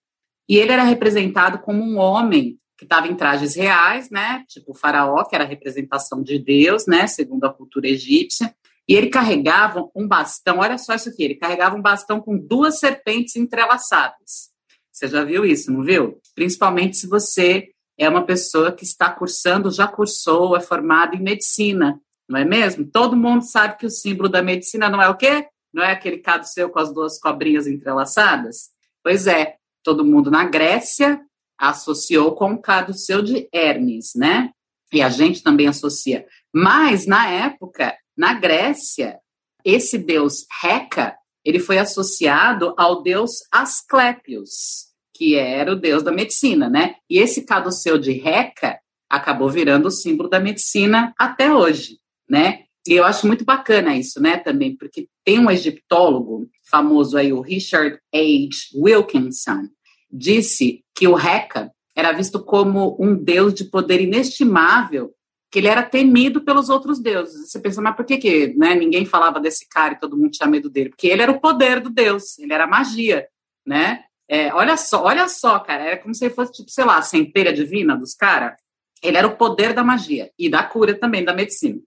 [0.48, 4.44] E ele era representado como um homem que estava em trajes reais, né?
[4.48, 7.08] Tipo o faraó, que era a representação de Deus, né?
[7.08, 8.54] Segundo a cultura egípcia.
[8.88, 12.80] E ele carregava um bastão, olha só isso aqui, ele carregava um bastão com duas
[12.80, 14.52] serpentes entrelaçadas.
[14.92, 16.20] Você já viu isso, não viu?
[16.36, 22.00] Principalmente se você é uma pessoa que está cursando, já cursou, é formado em medicina,
[22.28, 22.86] não é mesmo?
[22.86, 25.48] Todo mundo sabe que o símbolo da medicina não é o quê?
[25.74, 28.73] Não é aquele caduceu com as duas cobrinhas entrelaçadas?
[29.04, 31.20] Pois é, todo mundo na Grécia
[31.58, 34.52] associou com o caduceu de Hermes, né?
[34.92, 36.26] E a gente também associa.
[36.54, 39.20] Mas, na época, na Grécia,
[39.66, 46.70] esse deus Reca, ele foi associado ao deus Asclépios, que era o deus da medicina,
[46.70, 46.96] né?
[47.10, 52.63] E esse caduceu de Reca acabou virando o símbolo da medicina até hoje, né?
[52.88, 57.42] E eu acho muito bacana isso, né, também, porque tem um egiptólogo famoso aí, o
[57.42, 58.50] Richard H.
[58.76, 59.70] Wilkinson,
[60.12, 65.14] disse que o Reca era visto como um deus de poder inestimável,
[65.52, 67.52] que ele era temido pelos outros deuses.
[67.52, 70.50] Você pensa, mas por que, que né, ninguém falava desse cara e todo mundo tinha
[70.50, 70.90] medo dele?
[70.90, 73.28] Porque ele era o poder do deus, ele era magia,
[73.66, 74.04] né?
[74.28, 77.04] É, olha só, olha só, cara, era como se ele fosse, tipo, sei lá, a
[77.04, 78.56] centelha divina dos caras.
[79.04, 81.80] Ele era o poder da magia e da cura também, da medicina.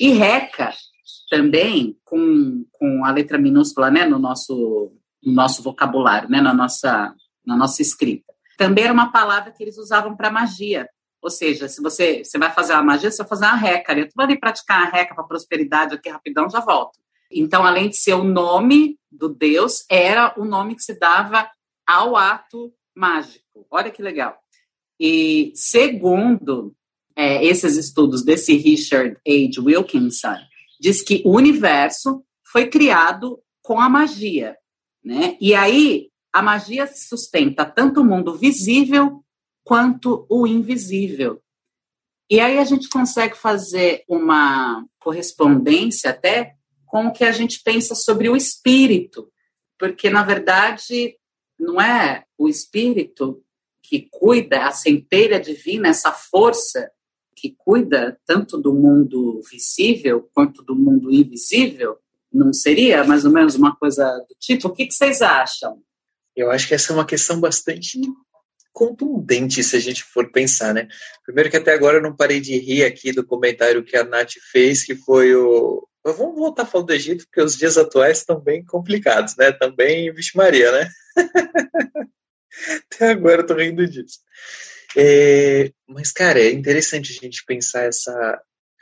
[0.00, 0.72] E Reca
[1.30, 7.14] também, com, com a letra minúscula né, no, nosso, no nosso vocabulário, né, na, nossa,
[7.44, 10.88] na nossa escrita, também era uma palavra que eles usavam para magia.
[11.22, 13.92] Ou seja, se você, você vai fazer uma magia, você vai fazer uma reca.
[13.92, 16.98] Eu vou ali praticar a reca para prosperidade aqui rapidão, já volto.
[17.30, 21.50] Então, além de ser o nome do Deus, era o nome que se dava
[21.86, 23.66] ao ato mágico.
[23.70, 24.38] Olha que legal.
[25.00, 26.74] E segundo
[27.16, 29.60] é, esses estudos desse Richard H.
[29.60, 30.36] Wilkinson,
[30.78, 34.56] diz que o universo foi criado com a magia,
[35.02, 35.36] né?
[35.40, 39.24] E aí a magia sustenta tanto o mundo visível
[39.64, 41.42] quanto o invisível.
[42.30, 47.94] E aí a gente consegue fazer uma correspondência até com o que a gente pensa
[47.94, 49.32] sobre o espírito,
[49.78, 51.16] porque na verdade
[51.58, 53.42] não é o espírito
[53.82, 56.90] que cuida, a centelha divina, essa força
[57.36, 61.98] que cuida tanto do mundo visível quanto do mundo invisível?
[62.32, 64.68] Não seria mais ou menos uma coisa do tipo?
[64.68, 65.80] O que, que vocês acham?
[66.34, 68.00] Eu acho que essa é uma questão bastante
[68.72, 70.88] contundente se a gente for pensar, né?
[71.24, 74.32] Primeiro que até agora eu não parei de rir aqui do comentário que a Nath
[74.52, 75.86] fez, que foi o...
[76.04, 79.50] Vamos voltar falar do Egito, porque os dias atuais estão bem complicados, né?
[79.50, 80.88] Também, vixe Maria, né?
[82.92, 84.18] até agora eu tô rindo disso.
[84.96, 88.40] É, mas, cara, é interessante a gente pensar essa.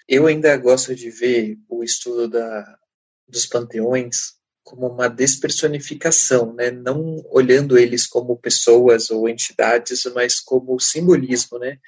[0.09, 2.79] Eu ainda gosto de ver o estudo da,
[3.29, 6.71] dos panteões como uma despersonificação, né?
[6.71, 11.79] não olhando eles como pessoas ou entidades, mas como simbolismo, né?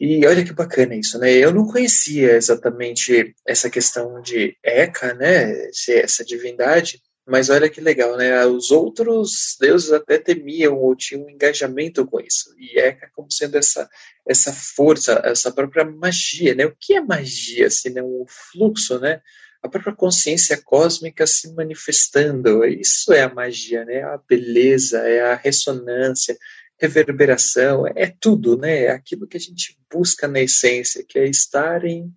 [0.00, 1.32] E olha que bacana isso, né?
[1.32, 5.52] Eu não conhecia exatamente essa questão de Eka, né?
[5.88, 8.46] Essa divindade, mas olha que legal, né?
[8.46, 12.54] Os outros deuses até temiam ou tinham um engajamento com isso.
[12.56, 13.88] E é como sendo essa,
[14.26, 16.66] essa força, essa própria magia, né?
[16.66, 19.20] O que é magia, se não o fluxo, né?
[19.60, 22.64] A própria consciência cósmica se manifestando.
[22.64, 24.02] Isso é a magia, né?
[24.02, 26.38] A beleza, é a ressonância,
[26.78, 28.84] reverberação, é tudo, né?
[28.84, 32.12] É aquilo que a gente busca na essência, que é estar em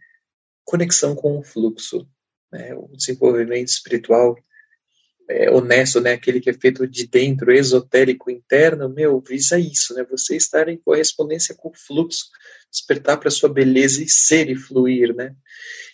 [0.63, 2.07] conexão com o fluxo.
[2.51, 2.75] Né?
[2.75, 4.35] O desenvolvimento espiritual
[5.29, 10.03] é, honesto, né, aquele que é feito de dentro, esotérico, interno, meu, visa isso, né,
[10.09, 12.25] você estar em correspondência com o fluxo,
[12.71, 15.35] despertar para sua beleza e ser e fluir, né.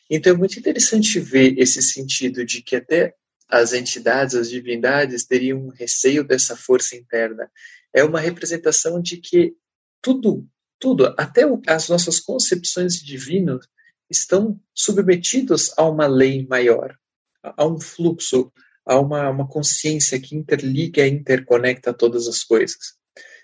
[0.09, 3.13] Então é muito interessante ver esse sentido de que até
[3.49, 7.49] as entidades, as divindades teriam um receio dessa força interna.
[7.93, 9.53] É uma representação de que
[10.01, 10.47] tudo,
[10.79, 13.67] tudo, até as nossas concepções divinas
[14.09, 16.95] estão submetidos a uma lei maior,
[17.41, 18.51] a um fluxo,
[18.85, 22.95] há uma, uma consciência que interliga e interconecta todas as coisas.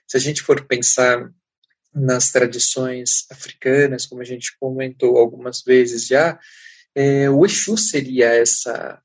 [0.08, 1.32] Se a gente for pensar
[1.94, 6.40] nas tradições africanas, como a gente comentou algumas vezes já,
[6.96, 9.02] é, o Exu seria essa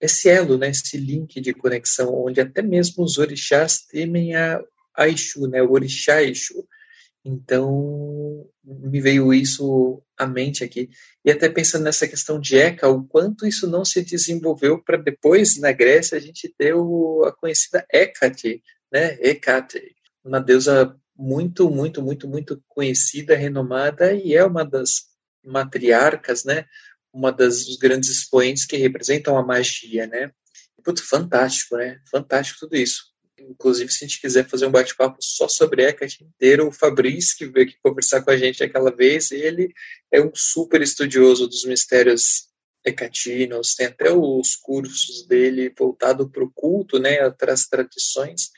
[0.00, 4.62] esse elo, né, esse link de conexão, onde até mesmo os orixás temem a,
[4.94, 6.66] a Exu, né, o orixá Exu.
[7.24, 10.90] Então, me veio isso à mente aqui.
[11.24, 15.58] E até pensando nessa questão de Eka, o quanto isso não se desenvolveu para depois,
[15.58, 18.62] na Grécia, a gente ter o, a conhecida Hecate,
[18.92, 19.16] né?
[19.20, 19.94] Hecate,
[20.24, 25.06] uma deusa muito, muito, muito, muito conhecida, renomada, e é uma das
[25.44, 26.66] matriarcas, né?
[27.12, 30.30] Uma das grandes expoentes que representam a magia, né?
[30.84, 32.00] Putz, fantástico, né?
[32.10, 33.07] Fantástico tudo isso.
[33.40, 37.46] Inclusive, se a gente quiser fazer um bate-papo só sobre Hecate inteiro, o Fabrício, que
[37.46, 39.72] veio aqui conversar com a gente aquela vez, ele
[40.12, 42.48] é um super estudioso dos mistérios
[42.84, 48.50] hecatinos, tem até os cursos dele voltado para o culto, né, para as tradições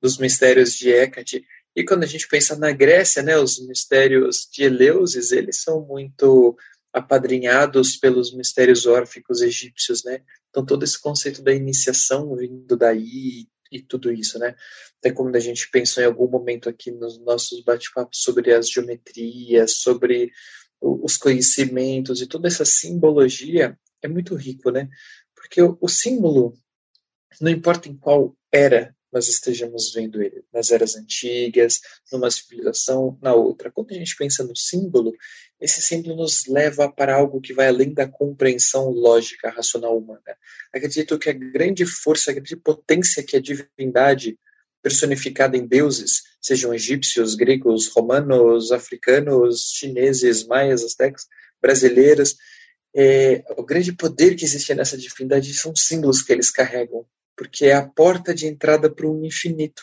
[0.00, 1.44] dos mistérios de Hecate.
[1.76, 6.56] E quando a gente pensa na Grécia, né, os mistérios de Eleusis, eles são muito
[6.92, 10.22] apadrinhados pelos mistérios órficos egípcios, né?
[10.48, 14.54] Então todo esse conceito da iniciação vindo daí e tudo isso, né?
[14.98, 19.78] Até como a gente pensou em algum momento aqui nos nossos bate-papos sobre as geometrias,
[19.78, 20.32] sobre
[20.80, 24.88] os conhecimentos e toda essa simbologia é muito rico, né?
[25.34, 26.54] Porque o, o símbolo,
[27.40, 31.80] não importa em qual era nós estejamos vendo ele, nas eras antigas,
[32.12, 33.70] numa civilização, na outra.
[33.70, 35.12] Quando a gente pensa no símbolo,
[35.60, 40.20] esse símbolo nos leva para algo que vai além da compreensão lógica, racional humana.
[40.72, 44.36] Acredito que a grande força, a grande potência que a divindade
[44.82, 51.26] personificada em deuses, sejam egípcios, gregos, romanos, africanos, chineses, maias, astecas,
[51.62, 52.36] brasileiras,
[52.94, 57.06] é, o grande poder que existe nessa divindade são símbolos que eles carregam,
[57.36, 59.82] porque é a porta de entrada para o infinito,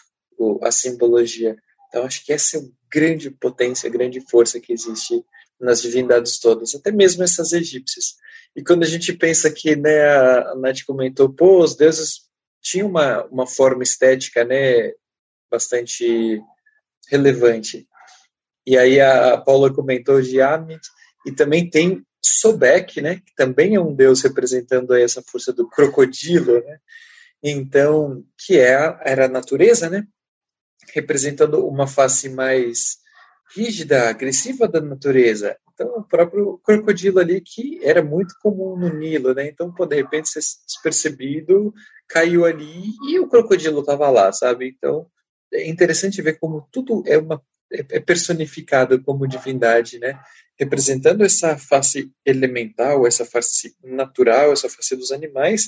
[0.62, 1.56] a simbologia.
[1.88, 5.24] Então, acho que essa é a grande potência, a grande força que existe
[5.60, 8.16] nas divindades todas, até mesmo essas egípcias.
[8.56, 12.22] E quando a gente pensa que, né, a Nath comentou, pô, os deuses
[12.62, 14.92] tinham uma, uma forma estética, né,
[15.50, 16.42] bastante
[17.10, 17.88] relevante.
[18.66, 20.82] E aí a Paula comentou de Amit,
[21.26, 26.54] e também tem Sobek, né, que também é um deus representando essa força do crocodilo,
[26.64, 26.80] né?
[27.44, 30.06] Então, que é era a natureza, né?
[30.94, 32.98] Representando uma face mais
[33.56, 35.58] rígida, agressiva da natureza.
[35.74, 39.48] Então, o próprio crocodilo ali, que era muito comum no Nilo, né?
[39.48, 41.74] Então, pô, de repente, ser despercebido,
[42.08, 44.70] caiu ali e o crocodilo estava lá, sabe?
[44.70, 45.08] Então,
[45.54, 50.20] é interessante ver como tudo é uma é, é personificado como divindade, né?
[50.60, 55.68] Representando essa face elemental, essa face natural, essa face dos animais,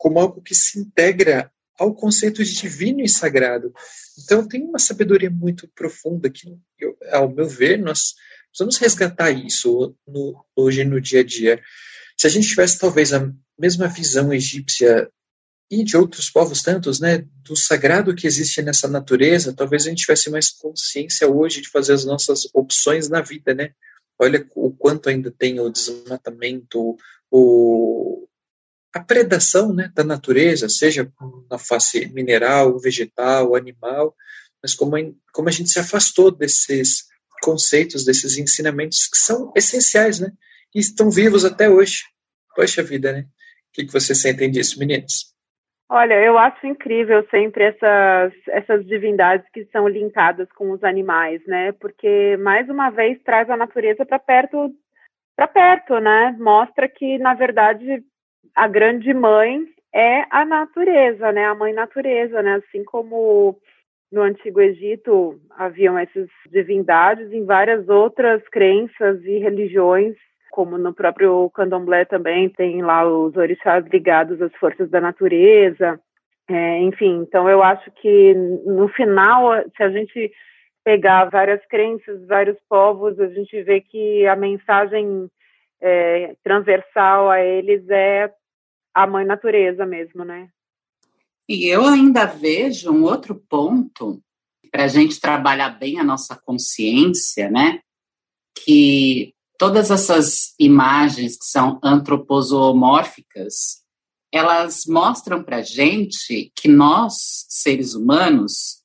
[0.00, 3.70] como algo que se integra ao conceito de divino e sagrado.
[4.18, 8.14] Então, tem uma sabedoria muito profunda que, eu, ao meu ver, nós
[8.48, 11.62] precisamos resgatar isso no, hoje no dia a dia.
[12.16, 15.06] Se a gente tivesse talvez a mesma visão egípcia
[15.70, 20.00] e de outros povos tantos, né, do sagrado que existe nessa natureza, talvez a gente
[20.00, 23.72] tivesse mais consciência hoje de fazer as nossas opções na vida, né?
[24.18, 26.96] Olha o quanto ainda tem o desmatamento,
[27.30, 28.26] o,
[28.94, 31.10] a predação né, da natureza, seja
[31.50, 34.14] na face mineral, vegetal, animal,
[34.62, 34.96] mas como,
[35.32, 37.08] como a gente se afastou desses
[37.42, 40.30] conceitos, desses ensinamentos que são essenciais, né?
[40.74, 42.02] E estão vivos até hoje.
[42.54, 43.20] Poxa vida, né?
[43.20, 45.34] O que, que vocês sentem disso, meninos?
[45.88, 51.72] Olha, eu acho incrível sempre essas, essas divindades que são linkadas com os animais, né?
[51.72, 54.70] Porque, mais uma vez, traz a natureza para perto,
[55.34, 56.36] para perto, né?
[56.38, 58.04] Mostra que, na verdade,
[58.54, 59.64] a grande mãe
[59.94, 61.46] é a natureza, né?
[61.46, 62.54] A mãe natureza, né?
[62.54, 63.58] Assim como
[64.10, 70.16] no Antigo Egito haviam essas divindades, em várias outras crenças e religiões,
[70.50, 76.00] como no próprio candomblé também tem lá os orixás ligados às forças da natureza.
[76.48, 80.32] É, enfim, então eu acho que no final, se a gente
[80.84, 85.30] pegar várias crenças, vários povos, a gente vê que a mensagem
[85.80, 88.32] é, transversal a eles é
[88.94, 90.48] a mãe natureza mesmo, né?
[91.48, 94.22] E eu ainda vejo um outro ponto
[94.70, 97.80] para a gente trabalhar bem a nossa consciência, né?
[98.64, 103.82] Que todas essas imagens que são antroposomórficas,
[104.32, 108.79] elas mostram para gente que nós, seres humanos,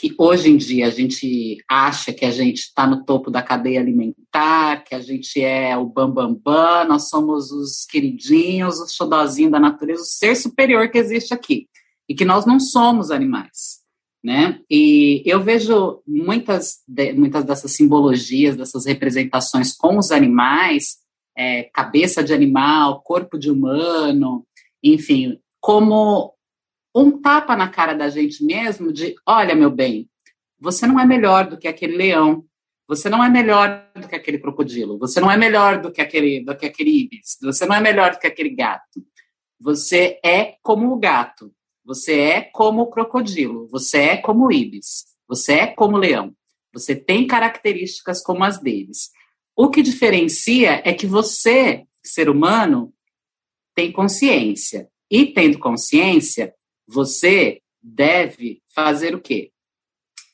[0.00, 3.80] que hoje em dia a gente acha que a gente está no topo da cadeia
[3.80, 9.52] alimentar, que a gente é o bambambam, bam, bam, nós somos os queridinhos, os xodozinhos
[9.52, 11.68] da natureza, o ser superior que existe aqui.
[12.08, 13.80] E que nós não somos animais.
[14.24, 14.60] Né?
[14.70, 20.96] E eu vejo muitas, de, muitas dessas simbologias, dessas representações com os animais,
[21.36, 24.46] é, cabeça de animal, corpo de humano,
[24.82, 26.32] enfim, como
[26.94, 30.08] um tapa na cara da gente mesmo de, olha, meu bem,
[30.58, 32.44] você não é melhor do que aquele leão,
[32.86, 36.44] você não é melhor do que aquele crocodilo, você não é melhor do que aquele,
[36.44, 39.04] do que aquele ibis, você não é melhor do que aquele gato.
[39.60, 41.52] Você é como o gato,
[41.84, 46.34] você é como o crocodilo, você é como o ibis, você é como o leão.
[46.72, 49.10] Você tem características como as deles.
[49.56, 52.92] O que diferencia é que você, ser humano,
[53.74, 54.88] tem consciência.
[55.10, 56.54] E tendo consciência,
[56.90, 59.52] você deve fazer o quê?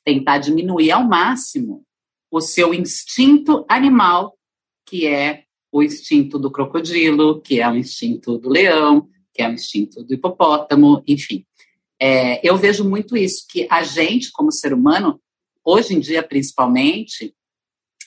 [0.02, 1.84] Tentar diminuir ao máximo
[2.30, 4.36] o seu instinto animal,
[4.86, 9.52] que é o instinto do crocodilo, que é o instinto do leão, que é o
[9.52, 11.44] instinto do hipopótamo, enfim.
[12.00, 15.20] É, eu vejo muito isso, que a gente, como ser humano,
[15.62, 17.34] hoje em dia principalmente,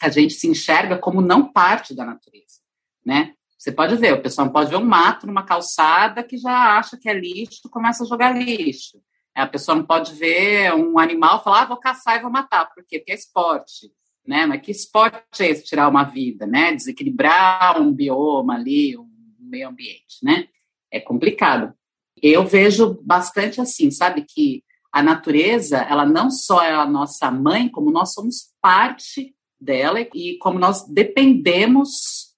[0.02, 2.60] a gente se enxerga como não parte da natureza.
[3.06, 3.34] né?
[3.60, 7.10] Você pode ver, o pessoal pode ver um mato numa calçada que já acha que
[7.10, 9.02] é lixo, começa a jogar lixo.
[9.36, 12.74] A pessoa não pode ver um animal e falar, ah, vou caçar e vou matar.
[12.74, 13.00] Por quê?
[13.00, 13.92] Porque é esporte,
[14.26, 14.46] né?
[14.46, 16.74] Mas que esporte é esse, tirar uma vida, né?
[16.74, 20.48] Desequilibrar um bioma ali, um meio ambiente, né?
[20.90, 21.74] É complicado.
[22.22, 27.68] Eu vejo bastante assim, sabe, que a natureza, ela não só é a nossa mãe,
[27.68, 32.29] como nós somos parte dela e como nós dependemos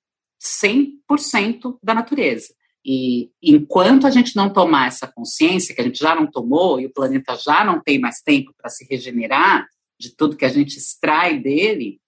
[0.42, 2.54] 100% da natureza.
[2.84, 6.88] E enquanto a gente não tomar essa consciência, que a gente já não tomou e
[6.88, 9.68] o planeta já não tem mais tempo para se regenerar
[10.00, 12.00] de tudo que a gente extrai dele,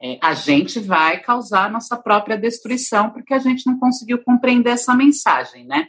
[0.00, 4.94] é, a gente vai causar nossa própria destruição porque a gente não conseguiu compreender essa
[4.94, 5.88] mensagem, né?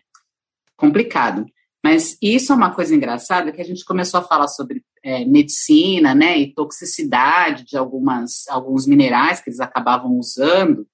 [0.76, 1.46] Complicado.
[1.84, 6.14] Mas isso é uma coisa engraçada que a gente começou a falar sobre é, medicina,
[6.14, 10.86] né, e toxicidade de algumas, alguns minerais que eles acabavam usando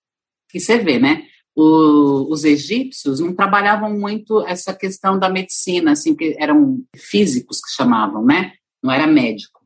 [0.49, 1.25] que você vê, né?
[1.55, 7.71] O, os egípcios não trabalhavam muito essa questão da medicina, assim, que eram físicos que
[7.71, 8.53] chamavam, né?
[8.81, 9.59] Não era médico.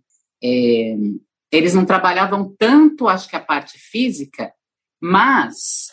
[0.43, 0.95] É,
[1.51, 4.53] eles não trabalhavam tanto, acho que a parte física,
[5.01, 5.87] mas,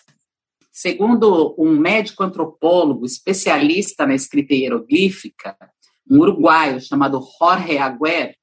[0.71, 5.57] segundo um médico antropólogo especialista na escrita hieroglífica,
[6.09, 8.37] um uruguaio chamado Jorge Aguer,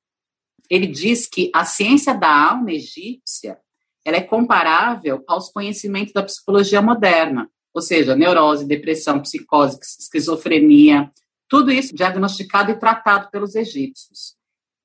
[0.69, 3.59] ele diz que a ciência da alma egípcia
[4.05, 11.11] ela é comparável aos conhecimentos da psicologia moderna, ou seja, neurose, depressão, psicose, esquizofrenia,
[11.49, 14.35] tudo isso diagnosticado e tratado pelos egípcios.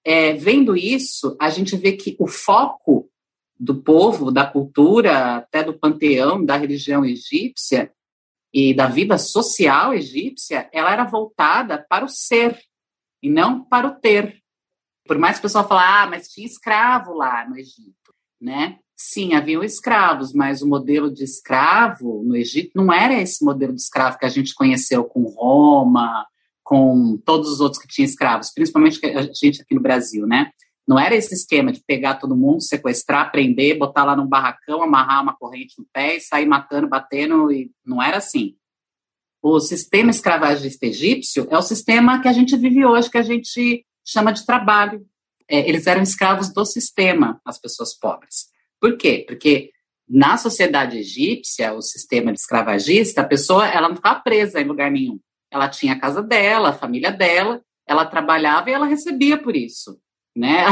[0.04, 3.10] É, vendo isso, a gente vê que o foco
[3.58, 7.92] do povo, da cultura, até do panteão, da religião egípcia
[8.52, 12.58] e da vida social egípcia, ela era voltada para o ser
[13.22, 14.40] e não para o ter.
[15.06, 18.78] Por mais que o pessoal fale, ah, mas tinha escravo lá no Egito, né?
[19.02, 23.80] Sim, haviam escravos, mas o modelo de escravo no Egito não era esse modelo de
[23.80, 26.26] escravo que a gente conheceu com Roma,
[26.62, 30.50] com todos os outros que tinham escravos, principalmente a gente aqui no Brasil, né?
[30.86, 35.22] Não era esse esquema de pegar todo mundo, sequestrar, prender, botar lá num barracão, amarrar
[35.22, 38.54] uma corrente no pé e sair matando, batendo, e não era assim.
[39.42, 43.82] O sistema escravagista egípcio é o sistema que a gente vive hoje, que a gente
[44.04, 45.06] chama de trabalho.
[45.48, 48.49] É, eles eram escravos do sistema, as pessoas pobres.
[48.80, 49.24] Por quê?
[49.26, 49.70] Porque
[50.08, 55.20] na sociedade egípcia, o sistema escravagista, a pessoa ela não ficava presa em lugar nenhum.
[55.50, 60.00] Ela tinha a casa dela, a família dela, ela trabalhava e ela recebia por isso,
[60.36, 60.64] né?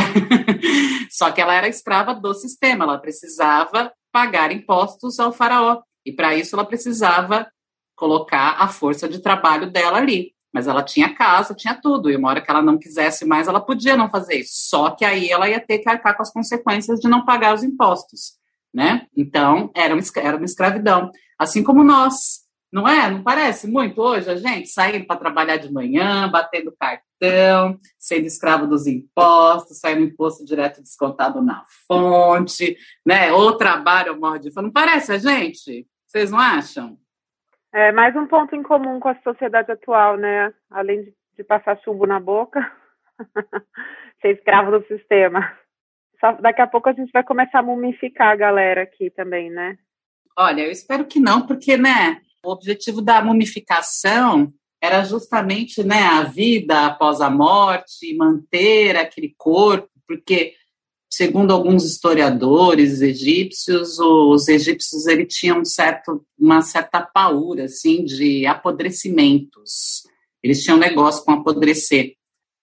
[1.11, 6.35] Só que ela era escrava do sistema, ela precisava pagar impostos ao faraó e para
[6.35, 7.47] isso ela precisava
[7.95, 10.33] colocar a força de trabalho dela ali.
[10.53, 13.61] Mas ela tinha casa, tinha tudo, e uma hora que ela não quisesse mais, ela
[13.61, 14.53] podia não fazer isso.
[14.55, 17.63] Só que aí ela ia ter que arcar com as consequências de não pagar os
[17.63, 18.39] impostos,
[18.73, 19.07] né?
[19.17, 21.11] Então, era uma, era uma escravidão.
[21.39, 23.11] Assim como nós, não é?
[23.11, 28.67] Não parece muito hoje a gente saindo para trabalhar de manhã, batendo cartão, sendo escravo
[28.67, 32.77] dos impostos, saindo imposto direto descontado na fonte,
[33.07, 33.33] né?
[33.33, 34.67] Ou trabalho morre de fome.
[34.67, 35.87] Não parece a gente?
[36.07, 36.99] Vocês não acham?
[37.73, 40.53] É mais um ponto em comum com a sociedade atual, né?
[40.71, 42.61] Além de, de passar chumbo na boca,
[44.23, 45.53] ser escravo do sistema.
[46.19, 49.77] Só, daqui a pouco a gente vai começar a mumificar a galera aqui também, né?
[50.37, 56.23] Olha, eu espero que não, porque, né, o objetivo da mumificação era justamente, né, a
[56.23, 60.55] vida após a morte, manter aquele corpo, porque
[61.11, 68.47] segundo alguns historiadores egípcios, os egípcios ele tinham um certo, uma certa paura assim de
[68.47, 70.03] apodrecimentos.
[70.43, 72.15] Eles tinham negócio com apodrecer.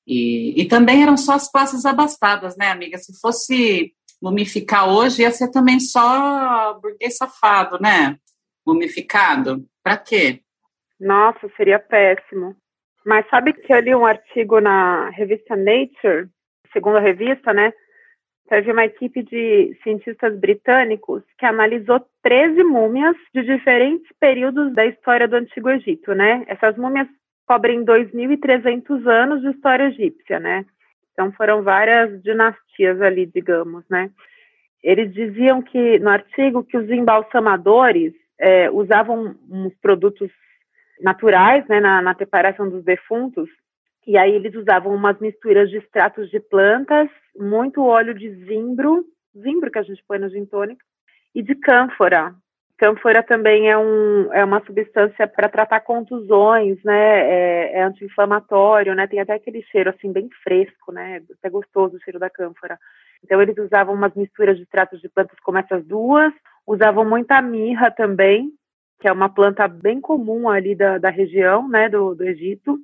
[0.08, 2.98] E, e também eram só as classes abastadas, né, amiga?
[2.98, 8.16] Se fosse mumificar hoje, ia ser também só burguês safado, né?
[8.66, 9.66] Mumificado.
[9.84, 10.42] Para quê?
[11.00, 12.56] Nossa, seria péssimo.
[13.06, 16.30] Mas sabe que eu li um artigo na revista Nature,
[16.72, 17.72] segunda revista, né?
[18.48, 25.28] Teve uma equipe de cientistas britânicos que analisou 13 múmias de diferentes períodos da história
[25.28, 26.44] do Antigo Egito, né?
[26.48, 27.08] Essas múmias
[27.48, 30.66] cobrem 2.300 anos de história egípcia, né?
[31.14, 34.10] Então foram várias dinastias ali, digamos, né?
[34.84, 40.30] Eles diziam que no artigo que os embalsamadores é, usavam uns produtos
[41.02, 43.50] naturais, né, na, na preparação dos defuntos,
[44.06, 49.72] e aí eles usavam umas misturas de extratos de plantas, muito óleo de zimbro, zimbro
[49.72, 50.84] que a gente põe no gin tônica,
[51.34, 52.34] e de cânfora.
[52.78, 57.20] Cânfora também é, um, é uma substância para tratar contusões, né?
[57.22, 59.08] É, é anti-inflamatório, né?
[59.08, 61.22] Tem até aquele cheiro assim bem fresco, né?
[61.38, 62.78] Até gostoso o cheiro da cânfora.
[63.24, 66.34] Então eles usavam umas misturas de extratos de plantas como essas duas,
[66.68, 68.52] usavam muita mirra também,
[69.00, 72.78] que é uma planta bem comum ali da, da região, né, do, do Egito.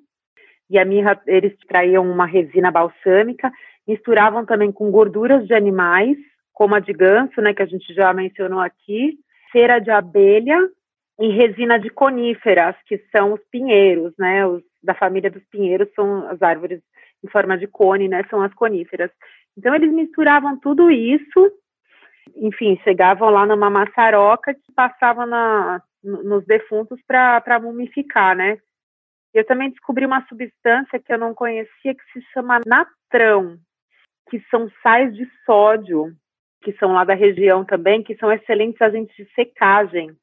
[0.71, 3.51] E a mirra, eles extraíam uma resina balsâmica,
[3.85, 6.17] misturavam também com gorduras de animais,
[6.53, 9.19] como a de ganso, né, que a gente já mencionou aqui,
[9.51, 10.57] cera de abelha
[11.19, 16.27] e resina de coníferas, que são os pinheiros, né, os da família dos pinheiros são
[16.29, 16.81] as árvores
[17.23, 19.11] em forma de cone, né, são as coníferas.
[19.57, 21.51] Então eles misturavam tudo isso,
[22.37, 28.57] enfim, chegavam lá numa maçaroca que passava na, nos defuntos para mumificar, né.
[29.33, 33.57] Eu também descobri uma substância que eu não conhecia que se chama natrão,
[34.29, 36.13] que são sais de sódio,
[36.61, 40.15] que são lá da região também, que são excelentes agentes de secagem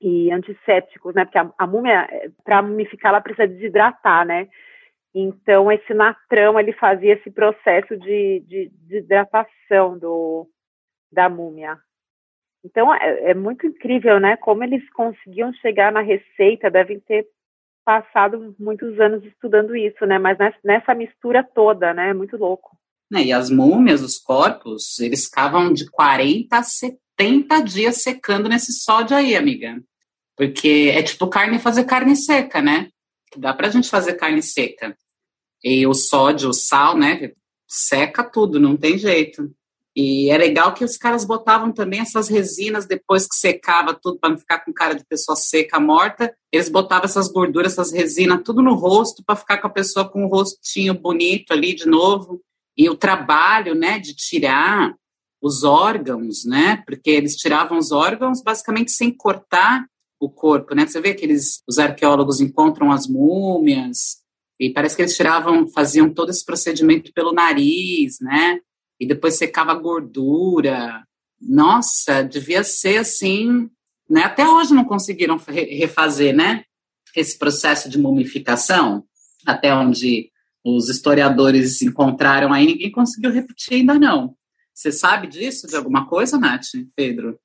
[0.00, 1.24] e antissépticos, né?
[1.24, 2.06] Porque a, a múmia,
[2.44, 4.48] para mumificar, ela precisa desidratar, né?
[5.14, 10.46] Então, esse natrão, ele fazia esse processo de, de, de hidratação do,
[11.10, 11.78] da múmia.
[12.62, 14.36] Então, é, é, muito incrível, né?
[14.36, 17.26] Como eles conseguiam chegar na receita, devem ter
[17.86, 20.18] passado muitos anos estudando isso, né?
[20.18, 22.10] Mas nessa mistura toda, né?
[22.10, 22.76] É muito louco.
[23.08, 28.72] Né, e as múmias, os corpos, eles ficavam de 40 a 70 dias secando nesse
[28.72, 29.80] sódio aí, amiga.
[30.36, 32.90] Porque é tipo carne fazer carne seca, né?
[33.36, 34.96] Dá pra gente fazer carne seca.
[35.62, 37.32] E o sódio, o sal, né?
[37.68, 39.54] Seca tudo, não tem jeito.
[39.96, 44.28] E é legal que os caras botavam também essas resinas depois que secava tudo para
[44.28, 46.36] não ficar com cara de pessoa seca, morta.
[46.52, 50.26] Eles botavam essas gorduras, essas resinas, tudo no rosto para ficar com a pessoa com
[50.26, 52.42] o rostinho bonito ali de novo.
[52.76, 54.94] E o trabalho, né, de tirar
[55.40, 59.86] os órgãos, né, porque eles tiravam os órgãos basicamente sem cortar
[60.20, 64.16] o corpo, né, você vê que eles, os arqueólogos encontram as múmias,
[64.58, 68.60] e parece que eles tiravam, faziam todo esse procedimento pelo nariz, né,
[68.98, 71.04] e depois secava gordura,
[71.40, 73.68] nossa, devia ser assim,
[74.08, 76.64] né, até hoje não conseguiram refazer, né,
[77.14, 79.04] esse processo de mumificação,
[79.46, 80.30] até onde
[80.64, 84.36] os historiadores encontraram aí, ninguém conseguiu repetir ainda não.
[84.74, 87.38] Você sabe disso, de alguma coisa, Nath, Pedro?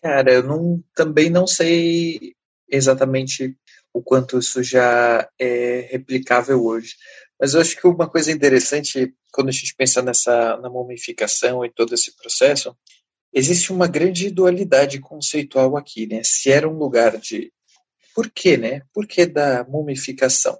[0.00, 2.34] Cara, eu não, também não sei
[2.68, 3.56] exatamente
[3.92, 6.94] o quanto isso já é replicável hoje.
[7.40, 11.70] Mas eu acho que uma coisa interessante, quando a gente pensa nessa na mumificação e
[11.70, 12.76] todo esse processo,
[13.32, 16.22] existe uma grande dualidade conceitual aqui, né?
[16.22, 17.52] Se era um lugar de...
[18.14, 18.82] Por quê, né?
[18.92, 20.56] Por que da mumificação?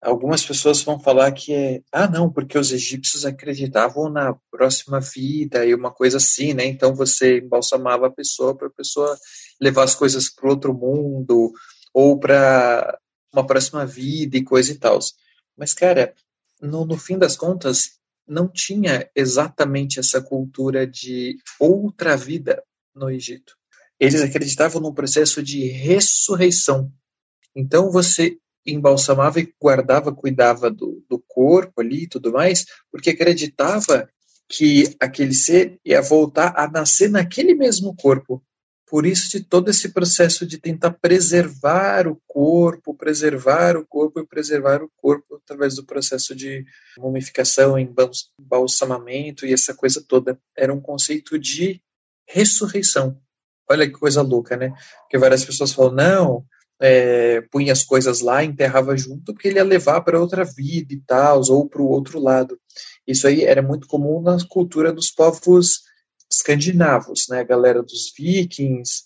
[0.00, 5.64] Algumas pessoas vão falar que é, ah, não, porque os egípcios acreditavam na próxima vida
[5.64, 6.64] e uma coisa assim, né?
[6.64, 9.16] Então você embalsamava a pessoa para a pessoa
[9.60, 11.52] levar as coisas para outro mundo
[11.94, 12.98] ou para
[13.32, 14.98] uma próxima vida e coisa e tal.
[15.56, 16.14] Mas, cara,
[16.60, 22.62] no, no fim das contas, não tinha exatamente essa cultura de outra vida
[22.94, 23.56] no Egito.
[23.98, 26.92] Eles acreditavam num processo de ressurreição.
[27.54, 34.08] Então você embalsamava e guardava, cuidava do, do corpo ali e tudo mais, porque acreditava
[34.48, 38.42] que aquele ser ia voltar a nascer naquele mesmo corpo.
[38.92, 44.26] Por isso de todo esse processo de tentar preservar o corpo, preservar o corpo e
[44.26, 46.66] preservar o corpo através do processo de
[46.98, 50.38] mumificação, embalsamamento e essa coisa toda.
[50.54, 51.80] Era um conceito de
[52.28, 53.18] ressurreição.
[53.66, 54.74] Olha que coisa louca, né?
[55.00, 56.44] Porque várias pessoas falam, não,
[56.78, 61.00] é, punha as coisas lá, enterrava junto, porque ele ia levar para outra vida e
[61.00, 62.60] tal, ou para o outro lado.
[63.06, 65.80] Isso aí era muito comum na cultura dos povos
[66.34, 69.04] escandinavos, né, a galera dos vikings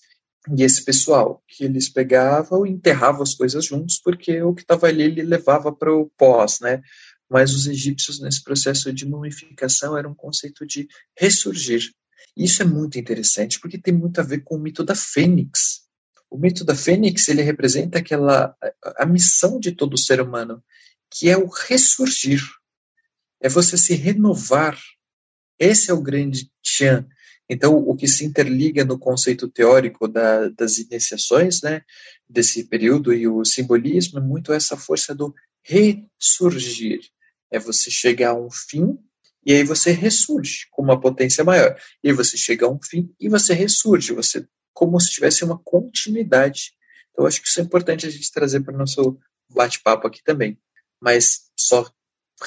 [0.57, 4.87] e esse pessoal, que eles pegavam e enterravam as coisas juntos, porque o que estava
[4.87, 6.83] ali ele levava para o pós, né,
[7.29, 10.87] mas os egípcios nesse processo de mumificação era um conceito de
[11.19, 11.91] ressurgir.
[12.37, 15.87] Isso é muito interessante, porque tem muito a ver com o mito da fênix,
[16.31, 18.55] o mito da fênix ele representa aquela
[18.97, 20.63] a missão de todo ser humano,
[21.11, 22.43] que é o ressurgir,
[23.41, 24.79] é você se renovar.
[25.59, 27.07] Esse é o grande Tian.
[27.49, 31.83] Então, o que se interliga no conceito teórico da, das iniciações, né,
[32.29, 35.33] desse período e o simbolismo é muito essa força do
[35.63, 37.01] ressurgir.
[37.51, 38.99] É você chegar a um fim
[39.45, 41.77] e aí você ressurge com uma potência maior.
[42.03, 44.45] E você chega a um fim e você ressurge, você
[44.75, 46.73] como se tivesse uma continuidade.
[47.13, 49.19] Então, acho que isso é importante a gente trazer para o nosso
[49.49, 50.59] bate-papo aqui também.
[51.01, 51.89] Mas só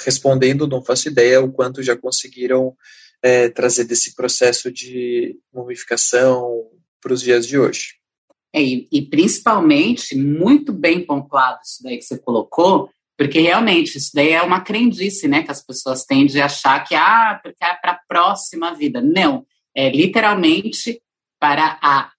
[0.03, 2.75] respondendo, não faço ideia o quanto já conseguiram
[3.21, 6.67] é, trazer desse processo de mumificação
[7.01, 7.95] para os dias de hoje.
[8.53, 14.11] É, e, e, principalmente, muito bem pontuado isso daí que você colocou, porque realmente isso
[14.13, 17.75] daí é uma crendice, né, que as pessoas têm de achar que, ah, porque é
[17.75, 19.01] para a próxima vida.
[19.01, 19.45] Não,
[19.75, 21.01] é literalmente
[21.39, 22.11] para a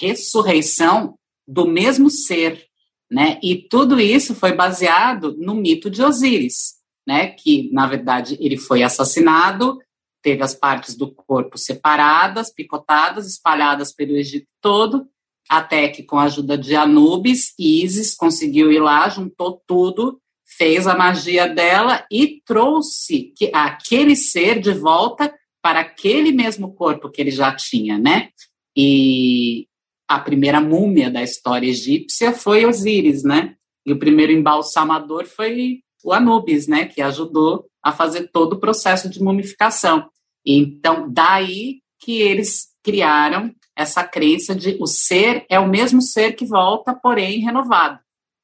[0.00, 2.66] ressurreição do mesmo ser,
[3.10, 3.38] né?
[3.42, 6.74] E tudo isso foi baseado no mito de Osíris,
[7.06, 7.28] né?
[7.28, 9.78] Que na verdade ele foi assassinado,
[10.22, 15.06] teve as partes do corpo separadas, picotadas, espalhadas pelo Egito todo,
[15.48, 20.96] até que com a ajuda de Anubis, Isis conseguiu ir lá, juntou tudo, fez a
[20.96, 27.54] magia dela e trouxe aquele ser de volta para aquele mesmo corpo que ele já
[27.54, 28.30] tinha, né?
[28.76, 29.66] E
[30.08, 33.56] a primeira múmia da história egípcia foi Osíris, né?
[33.84, 36.86] E o primeiro embalsamador foi o Anubis, né?
[36.86, 40.08] Que ajudou a fazer todo o processo de mumificação.
[40.44, 46.46] Então, daí que eles criaram essa crença de o ser é o mesmo ser que
[46.46, 47.98] volta, porém renovado,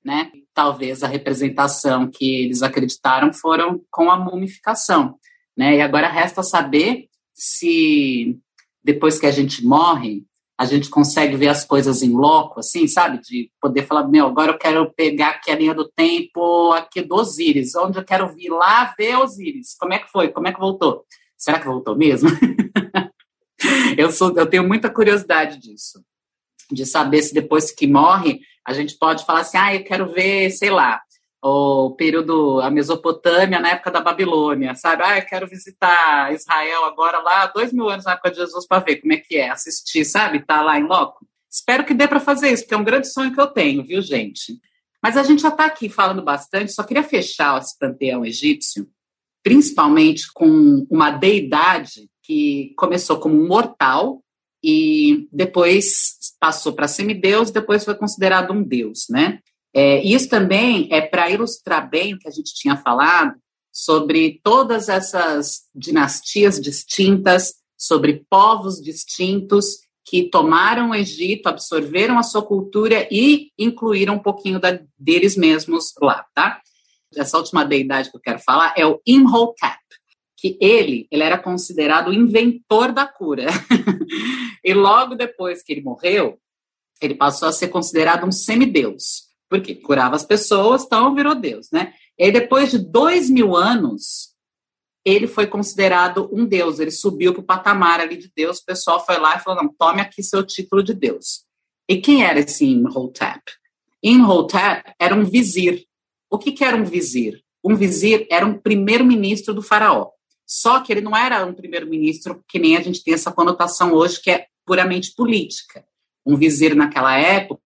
[0.04, 0.32] né?
[0.52, 5.16] Talvez a representação que eles acreditaram foram com a mumificação,
[5.56, 5.76] né?
[5.76, 8.38] E agora resta saber se
[8.82, 10.24] depois que a gente morre,
[10.58, 13.20] a gente consegue ver as coisas em loco, assim, sabe?
[13.20, 17.14] De poder falar, meu, agora eu quero pegar aqui a linha do tempo aqui do
[17.14, 19.74] Osíris, onde eu quero vir lá ver Osíris.
[19.78, 20.28] Como é que foi?
[20.28, 21.04] Como é que voltou?
[21.36, 22.28] Será que voltou mesmo?
[23.96, 26.04] eu, sou, eu tenho muita curiosidade disso,
[26.70, 30.50] de saber se depois que morre, a gente pode falar assim, ah, eu quero ver,
[30.50, 31.00] sei lá,
[31.44, 35.02] o período, a Mesopotâmia na época da Babilônia, sabe?
[35.04, 38.84] Ah, eu quero visitar Israel agora lá, dois mil anos na época de Jesus para
[38.84, 40.46] ver como é que é, assistir, sabe?
[40.46, 41.26] Tá lá em loco.
[41.50, 44.00] Espero que dê para fazer isso, porque é um grande sonho que eu tenho, viu,
[44.00, 44.60] gente?
[45.02, 48.88] Mas a gente já está aqui falando bastante, só queria fechar esse panteão egípcio,
[49.42, 54.22] principalmente com uma deidade que começou como um mortal
[54.62, 59.40] e depois passou para semideus, depois foi considerado um deus, né?
[59.74, 63.34] É, isso também é para ilustrar bem o que a gente tinha falado
[63.72, 72.42] sobre todas essas dinastias distintas, sobre povos distintos que tomaram o Egito, absorveram a sua
[72.42, 76.60] cultura e incluíram um pouquinho da, deles mesmos lá, tá?
[77.16, 79.78] Essa última deidade que eu quero falar é o Imhotep,
[80.36, 83.46] que ele, ele era considerado o inventor da cura.
[84.62, 86.38] e logo depois que ele morreu,
[87.00, 91.92] ele passou a ser considerado um semideus porque curava as pessoas, então virou Deus, né?
[92.18, 94.30] E aí, depois de dois mil anos,
[95.04, 99.04] ele foi considerado um Deus, ele subiu para o patamar ali de Deus, o pessoal
[99.04, 101.44] foi lá e falou, não, tome aqui seu título de Deus.
[101.86, 103.42] E quem era esse Imhotep?
[104.02, 105.84] Imhotep era um vizir.
[106.30, 107.42] O que, que era um vizir?
[107.62, 110.12] Um vizir era um primeiro-ministro do faraó.
[110.46, 114.18] Só que ele não era um primeiro-ministro que nem a gente tem essa conotação hoje,
[114.18, 115.84] que é puramente política.
[116.24, 117.61] Um vizir naquela época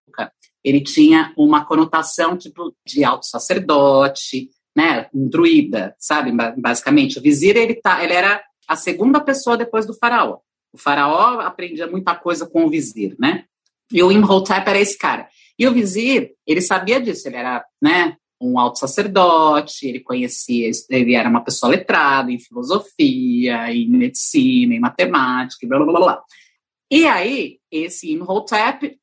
[0.67, 7.17] ele tinha uma conotação tipo de alto sacerdote, né, um druida, sabe, basicamente.
[7.17, 10.39] O vizir, ele, tá, ele era a segunda pessoa depois do faraó.
[10.73, 13.45] O faraó aprendia muita coisa com o vizir, né?
[13.91, 15.29] E o Imhotep era esse cara.
[15.57, 21.15] E o vizir, ele sabia disso, ele era, né, um alto sacerdote, ele conhecia, ele
[21.15, 26.23] era uma pessoa letrada em filosofia, em medicina, em matemática, blá blá blá blá.
[26.91, 28.97] E aí, esse Imhotep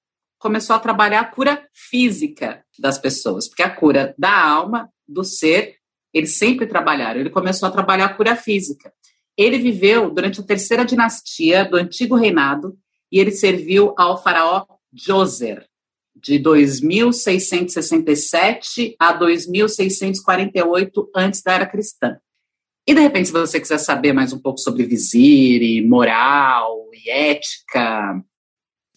[0.45, 5.77] começou a trabalhar a cura física das pessoas, porque a cura da alma, do ser,
[6.13, 7.19] eles sempre trabalharam.
[7.19, 8.93] Ele começou a trabalhar a cura física.
[9.39, 12.77] Ele viveu durante a terceira dinastia do antigo reinado
[13.11, 15.67] e ele serviu ao faraó Djoser,
[16.15, 22.19] de 2667 a 2648 antes da era cristã.
[22.87, 27.09] E de repente, se você quiser saber mais um pouco sobre vizir e moral e
[27.09, 28.23] ética,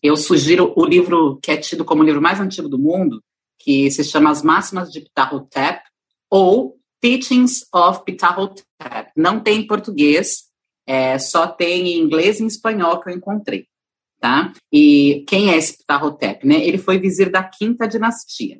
[0.02, 3.22] eu sugiro o livro que é tido como o livro mais antigo do mundo,
[3.60, 5.82] que se chama As Máximas de Ptahotep,
[6.30, 9.12] ou Teachings of Ptahotep.
[9.16, 10.46] Não tem em português,
[10.86, 13.68] é, só tem em inglês e em espanhol que eu encontrei.
[14.20, 14.52] Tá?
[14.72, 16.46] E quem é esse Ptahotep?
[16.46, 16.66] Né?
[16.66, 18.60] Ele foi vizir da quinta dinastia.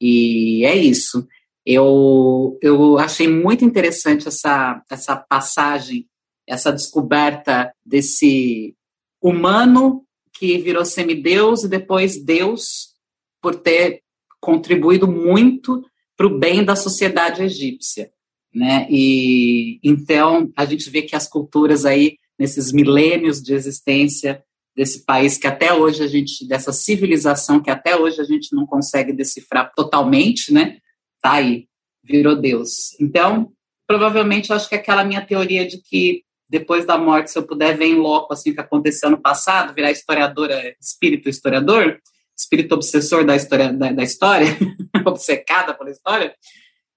[0.00, 1.26] E é isso.
[1.64, 6.06] Eu, eu achei muito interessante essa, essa passagem,
[6.46, 8.74] essa descoberta desse
[9.22, 10.04] humano
[10.40, 12.94] que virou semideus e depois Deus,
[13.42, 14.00] por ter
[14.40, 15.84] contribuído muito
[16.16, 18.10] para o bem da sociedade egípcia.
[18.54, 18.86] Né?
[18.88, 24.42] E então a gente vê que as culturas aí, nesses milênios de existência
[24.74, 28.64] desse país que até hoje a gente, dessa civilização que até hoje a gente não
[28.64, 30.78] consegue decifrar totalmente, né?
[31.20, 31.66] Tá aí,
[32.02, 32.98] virou Deus.
[32.98, 33.52] Então,
[33.86, 37.78] provavelmente eu acho que aquela minha teoria de que depois da morte, se eu puder
[37.78, 42.00] ver em loco assim o que aconteceu no passado, virar historiadora, espírito historiador,
[42.36, 44.46] espírito obsessor da história, da, da história,
[45.06, 46.34] obcecada pela história,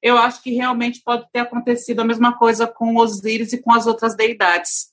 [0.01, 3.85] eu acho que realmente pode ter acontecido a mesma coisa com Osíris e com as
[3.85, 4.91] outras deidades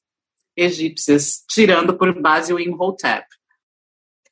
[0.55, 3.27] egípcias, tirando por base o Imhotep.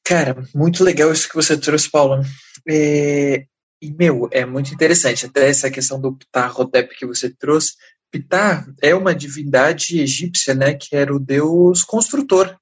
[0.05, 2.23] Cara, muito legal isso que você trouxe, Paulo.
[2.69, 3.47] É,
[3.81, 5.27] e, meu, é muito interessante.
[5.27, 7.73] Até essa questão do Ptah-Hotep que você trouxe.
[8.11, 10.75] Ptah é uma divindade egípcia, né?
[10.75, 12.57] Que era o deus construtor.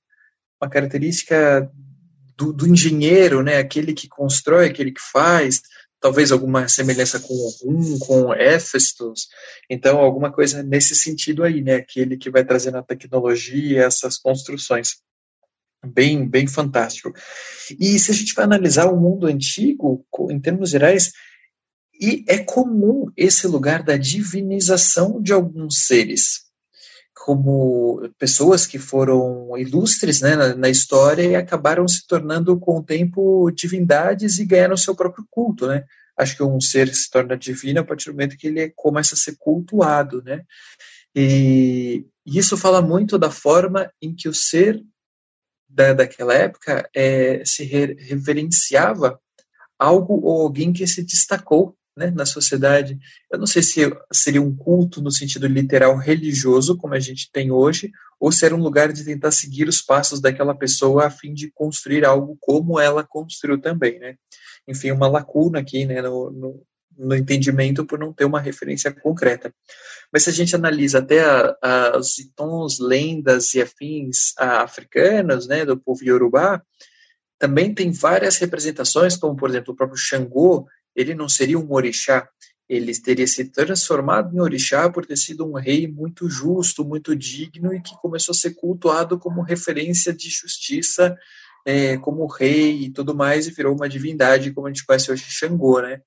[0.60, 1.70] Uma característica
[2.36, 3.58] do, do engenheiro, né?
[3.58, 5.62] Aquele que constrói, aquele que faz.
[6.00, 9.28] Talvez alguma semelhança com Rum, com Éfestos.
[9.68, 11.76] Então, alguma coisa nesse sentido aí, né?
[11.76, 14.96] Aquele que vai trazendo a tecnologia, essas construções
[15.84, 17.12] bem, bem fantástico.
[17.78, 21.12] E se a gente vai analisar o mundo antigo, em termos gerais,
[22.00, 26.46] e é comum esse lugar da divinização de alguns seres,
[27.14, 32.82] como pessoas que foram ilustres né, na, na, história e acabaram se tornando com o
[32.82, 35.84] tempo divindades e ganharam seu próprio culto, né?
[36.16, 39.18] Acho que um ser se torna divino a partir do momento que ele começa a
[39.18, 40.44] ser cultuado, né?
[41.14, 44.82] E isso fala muito da forma em que o ser
[45.68, 49.18] da, daquela época é, se re, reverenciava
[49.78, 52.98] algo ou alguém que se destacou né, na sociedade.
[53.32, 57.50] Eu não sei se seria um culto no sentido literal religioso, como a gente tem
[57.50, 57.90] hoje,
[58.20, 61.50] ou se era um lugar de tentar seguir os passos daquela pessoa a fim de
[61.50, 63.98] construir algo como ela construiu também.
[63.98, 64.16] Né?
[64.68, 66.62] Enfim, uma lacuna aqui né, no, no,
[66.98, 69.54] no entendimento por não ter uma referência concreta.
[70.12, 71.22] Mas se a gente analisa até
[71.62, 76.62] as tons, lendas e afins africanos, né, do povo Yorubá,
[77.38, 80.66] também tem várias representações, como por exemplo o próprio Xangô,
[80.96, 82.28] ele não seria um orixá,
[82.68, 87.72] ele teria se transformado em orixá por ter sido um rei muito justo, muito digno
[87.72, 91.16] e que começou a ser cultuado como referência de justiça,
[91.64, 95.24] é, como rei e tudo mais, e virou uma divindade, como a gente conhece hoje
[95.28, 96.00] Xangô, né?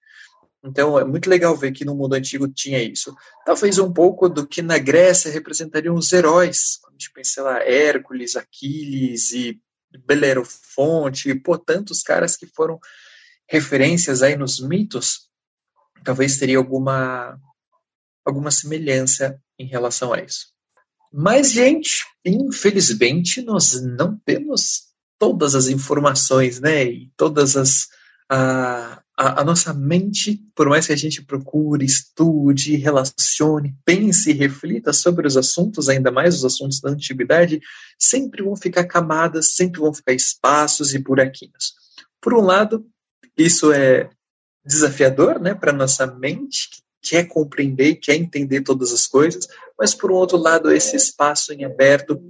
[0.62, 3.16] Então é muito legal ver que no mundo antigo tinha isso.
[3.46, 7.64] Talvez um pouco do que na Grécia representariam os heróis, quando a gente pensa lá,
[7.64, 9.58] Hércules, Aquiles e
[10.06, 12.78] Belerofonte, pô, tantos caras que foram
[13.50, 15.30] referências aí nos mitos,
[16.04, 17.38] talvez teria alguma
[18.26, 20.47] alguma semelhança em relação a isso.
[21.12, 27.88] Mas, gente, infelizmente nós não temos todas as informações, né, e todas as
[28.32, 34.34] a, a, a, nossa mente, por mais que a gente procure, estude, relacione, pense e
[34.34, 37.60] reflita sobre os assuntos, ainda mais os assuntos da antiguidade,
[37.97, 41.74] sempre vão ficar camadas, sempre vão ficar espaços e buraquinhos.
[42.22, 42.86] Por um lado,
[43.44, 44.10] isso é
[44.66, 46.70] desafiador né, para nossa mente,
[47.02, 51.54] que quer compreender, quer entender todas as coisas, mas por um outro lado, esse espaço
[51.54, 52.22] em aberto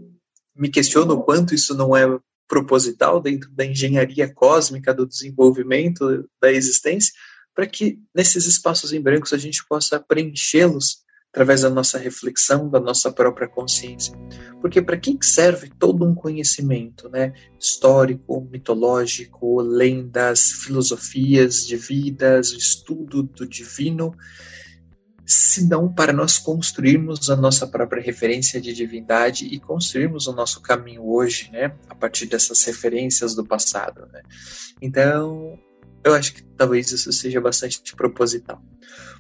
[0.56, 2.06] me questiono o quanto isso não é
[2.48, 7.14] proposital dentro da engenharia cósmica do desenvolvimento da existência,
[7.54, 12.80] para que nesses espaços em brancos a gente possa preenchê-los através da nossa reflexão, da
[12.80, 14.14] nossa própria consciência.
[14.62, 23.24] Porque para que serve todo um conhecimento, né, histórico, mitológico, lendas, filosofias de vidas, estudo
[23.24, 24.12] do divino,
[25.26, 31.08] senão para nós construirmos a nossa própria referência de divindade e construirmos o nosso caminho
[31.08, 34.24] hoje, né, a partir dessas referências do passado, né.
[34.82, 35.60] Então,
[36.04, 38.62] eu acho que talvez isso seja bastante proposital.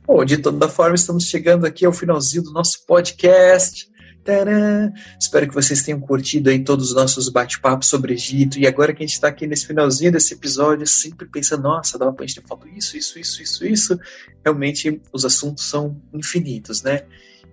[0.05, 3.89] Bom, de toda forma, estamos chegando aqui ao finalzinho do nosso podcast.
[4.23, 4.93] Tcharam!
[5.19, 8.59] Espero que vocês tenham curtido aí todos os nossos bate-papos sobre Egito.
[8.59, 12.13] E agora que a gente está aqui nesse finalzinho desse episódio, sempre pensando, nossa, dava
[12.13, 13.99] pra gente ter falado isso, isso, isso, isso, isso.
[14.43, 17.03] Realmente os assuntos são infinitos, né?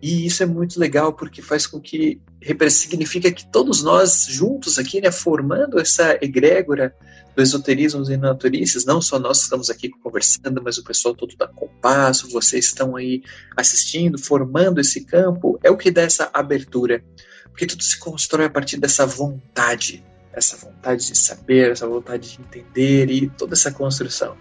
[0.02, 2.20] E isso é muito legal porque faz com que
[2.70, 6.94] significa que todos nós juntos aqui, né, formando essa egrégora
[7.34, 11.46] do esoterismo e naturices, não só nós estamos aqui conversando, mas o pessoal todo da
[11.46, 13.22] Compasso, vocês estão aí
[13.56, 17.04] assistindo, formando esse campo, é o que dá essa abertura.
[17.50, 22.40] Porque tudo se constrói a partir dessa vontade, essa vontade de saber, essa vontade de
[22.40, 24.36] entender e toda essa construção.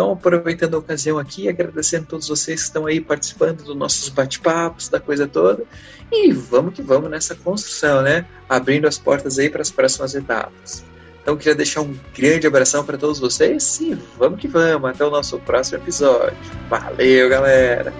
[0.00, 4.08] Então, aproveitando a ocasião aqui, agradecendo a todos vocês que estão aí participando dos nossos
[4.08, 5.62] bate-papos, da coisa toda.
[6.10, 8.24] E vamos que vamos nessa construção, né?
[8.48, 10.82] Abrindo as portas aí para as próximas etapas.
[11.20, 14.88] Então, queria deixar um grande abração para todos vocês e vamos que vamos.
[14.88, 16.34] Até o nosso próximo episódio.
[16.70, 17.92] Valeu, galera!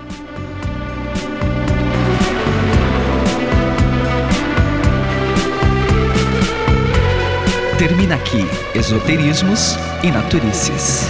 [7.76, 11.04] Termina aqui Esoterismos e Naturices.